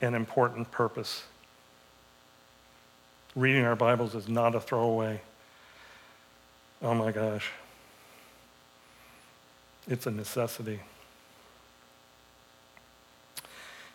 and 0.00 0.14
important 0.14 0.70
purpose. 0.70 1.24
Reading 3.34 3.64
our 3.64 3.76
Bibles 3.76 4.14
is 4.14 4.28
not 4.28 4.54
a 4.54 4.60
throwaway. 4.60 5.20
Oh 6.80 6.94
my 6.94 7.10
gosh. 7.10 7.50
It's 9.88 10.06
a 10.06 10.10
necessity. 10.10 10.80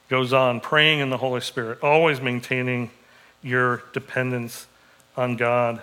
Goes 0.09 0.33
on, 0.33 0.59
praying 0.59 0.99
in 0.99 1.09
the 1.09 1.17
Holy 1.17 1.41
Spirit, 1.41 1.79
always 1.81 2.19
maintaining 2.19 2.91
your 3.41 3.83
dependence 3.93 4.67
on 5.15 5.37
God 5.37 5.81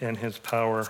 and 0.00 0.16
his 0.16 0.38
power. 0.38 0.86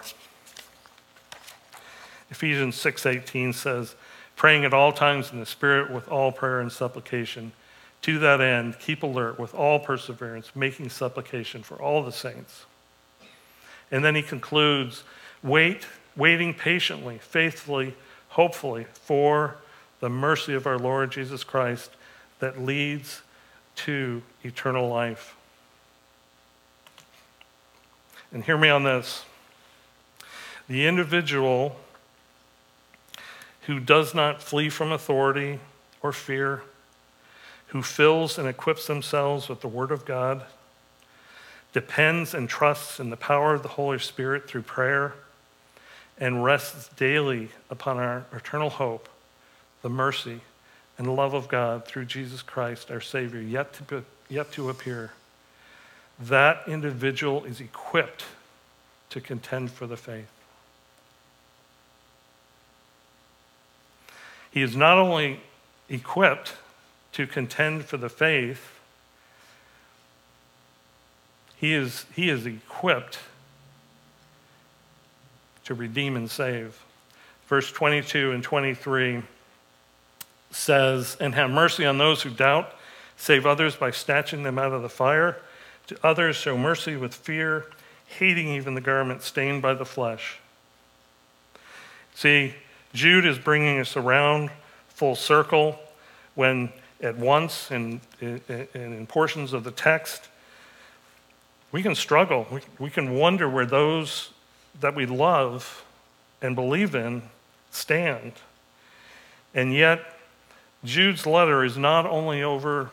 Ephesians 2.37 2.77
6:18 2.77 3.55
says, 3.55 3.95
"Praying 4.37 4.67
at 4.67 4.75
all 4.75 4.93
times 4.93 5.33
in 5.33 5.41
the 5.41 5.47
Spirit 5.47 5.91
with 5.91 6.07
all 6.07 6.33
prayer 6.33 6.61
and 6.61 6.71
supplication. 6.71 7.53
To 8.03 8.19
that 8.19 8.43
end, 8.43 8.79
keep 8.79 9.03
alert 9.03 9.39
with 9.39 9.55
all 9.55 9.79
perseverance, 9.81 10.55
making 10.55 10.91
supplication 10.91 11.63
for 11.63 11.77
all 11.81 12.03
the 12.03 12.13
saints." 12.13 12.67
And 13.91 14.05
then 14.05 14.15
he 14.15 14.23
concludes, 14.23 15.03
"Wait, 15.43 15.87
waiting 16.15 16.53
patiently, 16.53 17.17
faithfully, 17.17 17.95
hopefully 18.29 18.87
for 18.93 19.57
the 20.01 20.11
mercy 20.11 20.53
of 20.53 20.67
our 20.67 20.79
Lord 20.79 21.13
Jesus 21.13 21.43
Christ 21.43 21.91
that 22.41 22.61
leads 22.61 23.23
to 23.77 24.23
eternal 24.45 24.91
life." 24.91 25.35
And 28.31 28.45
hear 28.45 28.59
me 28.59 28.69
on 28.69 28.83
this. 28.83 29.25
The 30.69 30.87
individual 30.87 31.81
who 33.67 33.81
does 33.81 34.15
not 34.15 34.43
flee 34.43 34.69
from 34.69 34.93
authority 34.93 35.59
or 36.03 36.13
fear, 36.13 36.63
who 37.69 37.83
fills 37.83 38.39
and 38.39 38.47
equips 38.47 38.87
themselves 38.87 39.49
with 39.49 39.61
the 39.61 39.69
Word 39.69 39.91
of 39.91 40.05
God, 40.05 40.45
depends 41.73 42.33
and 42.33 42.49
trusts 42.49 43.01
in 43.01 43.11
the 43.11 43.17
power 43.17 43.55
of 43.55 43.63
the 43.63 43.69
Holy 43.69 43.99
Spirit 43.99 44.49
through 44.49 44.63
prayer, 44.63 45.15
and 46.19 46.45
rests 46.45 46.89
daily 46.97 47.51
upon 47.69 47.99
our 47.99 48.25
eternal 48.33 48.71
hope, 48.71 49.09
the 49.83 49.91
mercy 49.91 50.41
and 50.97 51.15
love 51.15 51.35
of 51.35 51.49
God 51.49 51.85
through 51.85 52.07
Jesus 52.07 52.43
Christ, 52.43 52.91
our 52.91 53.01
Savior, 53.01 53.41
yet 53.41 53.75
to, 53.89 54.05
yet 54.29 54.53
to 54.53 54.71
appear. 54.71 55.11
That 56.19 56.63
individual 56.67 57.45
is 57.45 57.61
equipped 57.61 58.25
to 59.11 59.21
contend 59.21 59.73
for 59.73 59.87
the 59.87 59.97
faith. 59.97 60.31
He 64.57 64.63
is 64.63 64.75
not 64.75 64.97
only 64.97 65.41
equipped 65.91 66.55
to 67.13 67.27
contend 67.27 67.85
for 67.85 67.99
the 67.99 68.09
faith, 68.09 68.71
he 71.59 71.75
is, 71.75 72.07
he 72.15 72.31
is 72.31 72.47
equipped 72.47 73.19
to 75.67 75.75
redeem 75.75 76.17
and 76.17 76.31
save. 76.31 76.83
Verse 77.49 77.71
22 77.71 78.33
and 78.33 78.43
23 78.43 79.25
says, 80.51 81.19
And 81.21 81.35
have 81.35 81.51
mercy 81.51 81.85
on 81.85 81.99
those 81.99 82.23
who 82.23 82.31
doubt, 82.31 82.73
save 83.19 83.45
others 83.45 83.77
by 83.77 83.91
snatching 83.91 84.43
them 84.43 84.59
out 84.59 84.73
of 84.73 84.81
the 84.81 84.89
fire. 84.89 85.37
To 85.89 85.99
others, 86.03 86.35
show 86.35 86.57
mercy 86.57 86.97
with 86.97 87.15
fear, 87.15 87.67
hating 88.07 88.49
even 88.49 88.75
the 88.75 88.81
garment 88.81 89.21
stained 89.21 89.61
by 89.61 89.75
the 89.75 89.85
flesh. 89.85 90.39
See, 92.15 92.55
Jude 92.97 93.27
is 93.27 93.39
bringing 93.39 93.79
us 93.79 93.95
around 93.95 94.51
full 94.89 95.15
circle 95.15 95.79
when, 96.35 96.73
at 97.03 97.19
once, 97.19 97.71
in, 97.71 98.01
in, 98.23 98.41
in 98.73 99.07
portions 99.07 99.53
of 99.53 99.65
the 99.65 99.71
text, 99.71 100.31
we 101.73 101.83
can 101.83 101.95
struggle. 101.95 102.47
We, 102.51 102.61
we 102.79 102.89
can 102.89 103.13
wonder 103.13 103.51
where 103.51 103.67
those 103.67 104.31
that 104.81 104.95
we 104.95 105.05
love 105.05 105.85
and 106.41 106.55
believe 106.55 106.95
in 106.95 107.21
stand. 107.71 108.33
And 109.55 109.75
yet, 109.75 110.01
Jude's 110.83 111.27
letter 111.27 111.65
is 111.65 111.77
not 111.77 112.07
only 112.07 112.43
over 112.43 112.91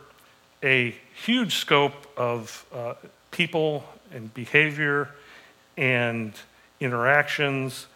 a 0.62 0.96
huge 1.26 1.56
scope 1.56 2.12
of 2.18 2.66
uh, 2.74 2.96
people 3.32 3.86
and 4.12 4.34
behavior 4.34 5.12
and 5.78 6.34
interactions 6.82 7.88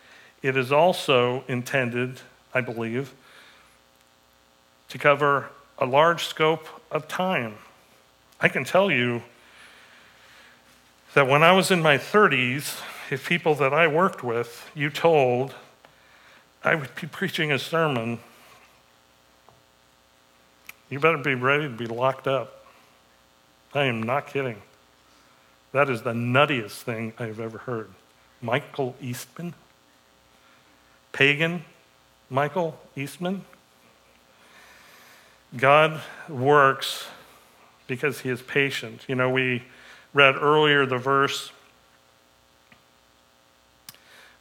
it 0.47 0.55
is 0.55 0.71
also 0.71 1.43
intended, 1.49 2.21
I 2.53 2.61
believe, 2.61 3.13
to 4.87 4.97
cover 4.97 5.49
a 5.77 5.85
large 5.85 6.23
scope 6.23 6.65
of 6.89 7.09
time. 7.09 7.55
I 8.39 8.47
can 8.47 8.63
tell 8.63 8.89
you 8.89 9.23
that 11.15 11.27
when 11.27 11.43
I 11.43 11.51
was 11.51 11.69
in 11.69 11.81
my 11.81 11.97
30s, 11.97 12.81
if 13.11 13.27
people 13.27 13.55
that 13.55 13.73
I 13.73 13.87
worked 13.87 14.23
with, 14.23 14.71
you 14.73 14.89
told 14.89 15.53
I 16.63 16.75
would 16.75 16.95
be 16.95 17.07
preaching 17.11 17.51
a 17.51 17.59
sermon, 17.59 18.19
you 20.89 21.01
better 21.01 21.17
be 21.17 21.35
ready 21.35 21.63
to 21.63 21.69
be 21.69 21.87
locked 21.87 22.25
up. 22.25 22.65
I 23.73 23.83
am 23.83 24.01
not 24.01 24.27
kidding. 24.27 24.61
That 25.73 25.89
is 25.89 26.03
the 26.03 26.13
nuttiest 26.13 26.83
thing 26.83 27.11
I've 27.19 27.41
ever 27.41 27.57
heard. 27.57 27.89
Michael 28.41 28.95
Eastman? 29.01 29.53
Pagan 31.11 31.63
Michael 32.29 32.79
Eastman. 32.95 33.43
God 35.55 36.01
works 36.27 37.07
because 37.87 38.21
he 38.21 38.29
is 38.29 38.41
patient. 38.41 39.05
You 39.07 39.15
know, 39.15 39.29
we 39.29 39.63
read 40.13 40.35
earlier 40.35 40.85
the 40.85 40.97
verse 40.97 41.51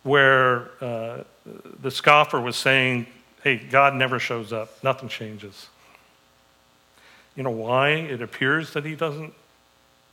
where 0.03 0.71
uh, 0.81 1.25
the 1.81 1.91
scoffer 1.91 2.41
was 2.41 2.57
saying, 2.57 3.07
Hey, 3.43 3.57
God 3.57 3.95
never 3.95 4.19
shows 4.19 4.53
up, 4.53 4.83
nothing 4.83 5.09
changes. 5.09 5.69
You 7.37 7.43
know 7.43 7.51
why 7.51 7.91
it 7.91 8.23
appears 8.23 8.73
that 8.73 8.85
he 8.85 8.97
doesn't 8.97 9.35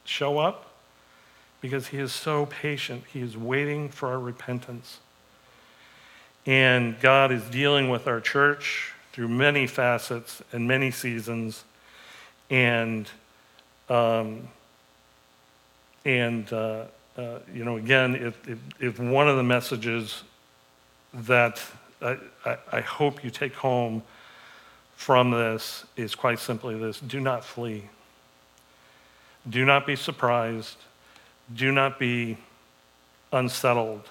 show 0.03 0.37
up? 0.37 0.71
Because 1.61 1.87
he 1.87 1.97
is 1.97 2.11
so 2.11 2.45
patient, 2.45 3.03
he 3.11 3.21
is 3.21 3.37
waiting 3.37 3.89
for 3.89 4.09
our 4.09 4.19
repentance. 4.19 4.99
And 6.45 6.99
God 6.99 7.31
is 7.31 7.43
dealing 7.43 7.89
with 7.89 8.07
our 8.07 8.19
church 8.19 8.91
through 9.13 9.29
many 9.29 9.67
facets 9.67 10.41
and 10.51 10.67
many 10.67 10.91
seasons. 10.91 11.63
And, 12.49 13.09
um, 13.89 14.49
and 16.03 16.51
uh, 16.51 16.85
uh, 17.17 17.39
you 17.53 17.63
know, 17.63 17.77
again, 17.77 18.15
if, 18.15 18.47
if, 18.47 18.59
if, 18.79 18.99
one 18.99 19.29
of 19.29 19.37
the 19.37 19.43
messages 19.43 20.23
that 21.13 21.61
I, 22.01 22.17
I, 22.43 22.57
I 22.71 22.81
hope 22.81 23.23
you 23.23 23.29
take 23.29 23.53
home 23.53 24.01
from 24.95 25.31
this 25.31 25.85
is 25.95 26.15
quite 26.15 26.39
simply 26.39 26.77
this 26.77 26.99
do 26.99 27.19
not 27.19 27.45
flee. 27.45 27.83
Do 29.49 29.65
not 29.65 29.85
be 29.85 29.95
surprised. 29.95 30.77
Do 31.53 31.71
not 31.71 31.99
be 31.99 32.37
unsettled. 33.31 34.09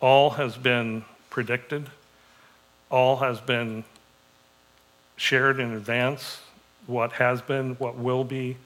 All 0.00 0.30
has 0.30 0.56
been 0.56 1.04
predicted. 1.36 1.90
All 2.88 3.18
has 3.18 3.42
been 3.42 3.84
shared 5.18 5.60
in 5.60 5.72
advance 5.72 6.40
what 6.86 7.12
has 7.12 7.42
been, 7.42 7.74
what 7.74 7.94
will 7.94 8.24
be, 8.24 8.56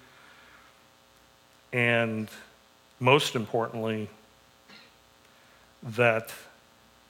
and 1.72 2.28
most 3.00 3.34
importantly, 3.34 4.08
that 5.82 6.32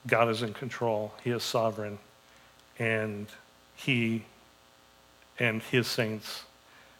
God 0.07 0.31
is 0.31 0.41
in 0.41 0.55
control. 0.55 1.13
He 1.23 1.29
is 1.29 1.43
sovereign, 1.43 1.99
and 2.79 3.27
He 3.77 4.25
and 5.39 5.63
His 5.65 5.87
saints 5.87 6.45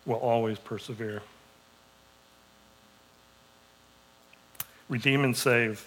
will 0.05 0.17
always 0.17 0.59
persevere. 0.59 1.23
Redeem 4.91 5.25
and 5.25 5.35
save. 5.35 5.83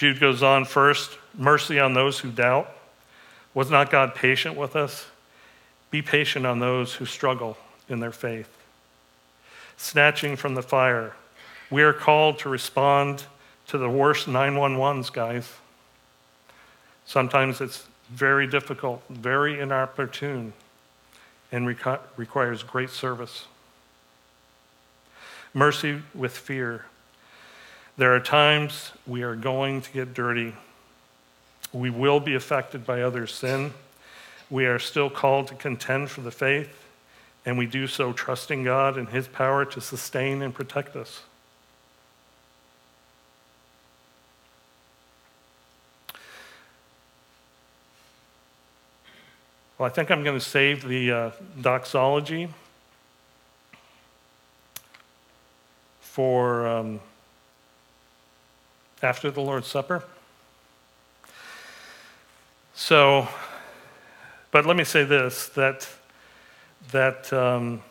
Jude 0.00 0.18
goes 0.18 0.42
on 0.42 0.64
first 0.64 1.18
mercy 1.36 1.78
on 1.78 1.92
those 1.92 2.20
who 2.20 2.30
doubt. 2.30 2.74
Was 3.52 3.70
not 3.70 3.90
God 3.90 4.14
patient 4.14 4.56
with 4.56 4.74
us? 4.74 5.04
Be 5.90 6.00
patient 6.00 6.46
on 6.46 6.58
those 6.58 6.94
who 6.94 7.04
struggle 7.04 7.58
in 7.86 8.00
their 8.00 8.10
faith. 8.10 8.48
Snatching 9.76 10.36
from 10.36 10.54
the 10.54 10.62
fire. 10.62 11.16
We 11.70 11.82
are 11.82 11.92
called 11.92 12.38
to 12.38 12.48
respond 12.48 13.24
to 13.66 13.76
the 13.76 13.90
worst 13.90 14.26
911s, 14.26 15.12
guys. 15.12 15.52
Sometimes 17.04 17.60
it's 17.60 17.84
very 18.08 18.46
difficult, 18.46 19.02
very 19.10 19.60
inopportune, 19.60 20.54
and 21.52 21.68
requ- 21.68 22.00
requires 22.16 22.62
great 22.62 22.88
service. 22.88 23.48
Mercy 25.52 26.00
with 26.14 26.34
fear. 26.34 26.86
There 28.00 28.14
are 28.14 28.20
times 28.20 28.92
we 29.06 29.24
are 29.24 29.36
going 29.36 29.82
to 29.82 29.92
get 29.92 30.14
dirty. 30.14 30.54
We 31.70 31.90
will 31.90 32.18
be 32.18 32.34
affected 32.34 32.86
by 32.86 33.02
others' 33.02 33.34
sin. 33.34 33.74
We 34.48 34.64
are 34.64 34.78
still 34.78 35.10
called 35.10 35.48
to 35.48 35.54
contend 35.54 36.08
for 36.08 36.22
the 36.22 36.30
faith, 36.30 36.86
and 37.44 37.58
we 37.58 37.66
do 37.66 37.86
so 37.86 38.14
trusting 38.14 38.64
God 38.64 38.96
and 38.96 39.10
His 39.10 39.28
power 39.28 39.66
to 39.66 39.82
sustain 39.82 40.40
and 40.40 40.54
protect 40.54 40.96
us. 40.96 41.24
Well, 49.76 49.86
I 49.86 49.90
think 49.90 50.10
I'm 50.10 50.24
going 50.24 50.38
to 50.38 50.44
save 50.44 50.88
the 50.88 51.12
uh, 51.12 51.30
doxology 51.60 52.48
for 56.00 56.66
um, 56.66 57.00
after 59.02 59.30
the 59.30 59.40
Lord's 59.40 59.66
Supper. 59.66 60.02
So, 62.74 63.28
but 64.50 64.66
let 64.66 64.76
me 64.76 64.84
say 64.84 65.04
this 65.04 65.48
that, 65.50 65.88
that 66.92 67.32
um, 67.32 67.82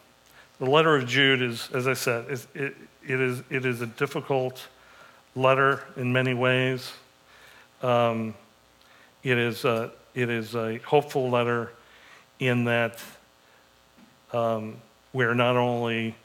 the 0.60 0.66
letter 0.66 0.95
of 0.95 1.07
Jude 1.07 1.41
is, 1.41 1.70
as 1.74 1.88
I 1.88 1.93
said, 1.93 2.30
is, 2.30 2.47
it, 2.53 2.76
it, 3.07 3.20
is, 3.20 3.43
it 3.49 3.66
is 3.66 3.82
a 3.82 3.86
difficult 3.86 4.68
letter 5.36 5.84
in 5.95 6.12
many 6.12 6.34
ways. 6.34 6.91
Um, 7.82 8.34
it, 9.24 9.38
is 9.38 9.64
a, 9.64 9.91
it 10.16 10.30
is 10.30 10.55
a 10.55 10.78
hopeful 10.80 11.30
letter 11.30 11.72
in 12.39 12.66
that 12.66 12.99
um, 14.34 14.76
we're 15.14 15.34
not 15.34 15.55
only 15.55 16.16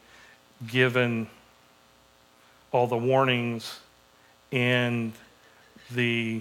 given 0.67 1.27
all 2.73 2.87
the 2.87 2.97
warnings 2.97 3.81
and 4.55 5.13
the 5.91 6.41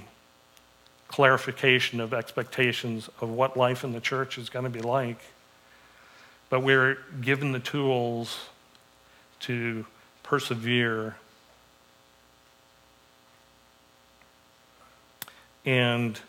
clarification 1.07 1.99
of 1.99 2.13
expectations 2.13 3.09
of 3.19 3.29
what 3.29 3.57
life 3.57 3.83
in 3.83 3.91
the 3.91 3.99
church 3.99 4.37
is 4.37 4.49
going 4.49 4.63
to 4.63 4.69
be 4.69 4.81
like, 4.81 5.19
but 6.49 6.61
we're 6.61 6.99
given 7.21 7.51
the 7.51 7.59
tools 7.59 8.39
to 9.39 9.85
persevere 10.21 11.15
and 15.65 16.19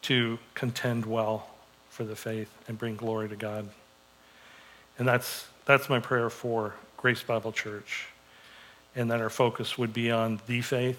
to 0.00 0.38
contend 0.54 1.04
well 1.04 1.50
for 1.90 2.04
the 2.04 2.16
faith 2.16 2.50
and 2.66 2.78
bring 2.78 2.96
glory 2.96 3.28
to 3.28 3.36
God. 3.36 3.68
And 4.98 5.06
that's, 5.06 5.46
that's 5.66 5.90
my 5.90 6.00
prayer 6.00 6.30
for 6.30 6.74
Grace 6.96 7.22
Bible 7.22 7.52
Church. 7.52 8.06
And 8.96 9.10
that 9.10 9.20
our 9.20 9.30
focus 9.30 9.76
would 9.76 9.92
be 9.92 10.10
on 10.10 10.40
the 10.46 10.60
faith, 10.60 10.98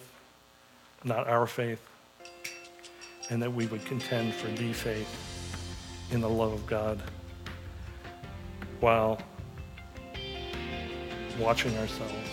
not 1.04 1.28
our 1.28 1.48
faith 1.48 1.82
and 3.30 3.42
that 3.42 3.52
we 3.52 3.66
would 3.68 3.84
contend 3.86 4.34
for 4.34 4.48
the 4.48 4.72
faith 4.74 5.10
in 6.12 6.22
the 6.22 6.30
love 6.30 6.54
of 6.54 6.66
God 6.68 7.02
while 8.80 9.20
watching 11.40 11.76
ourselves 11.78 12.25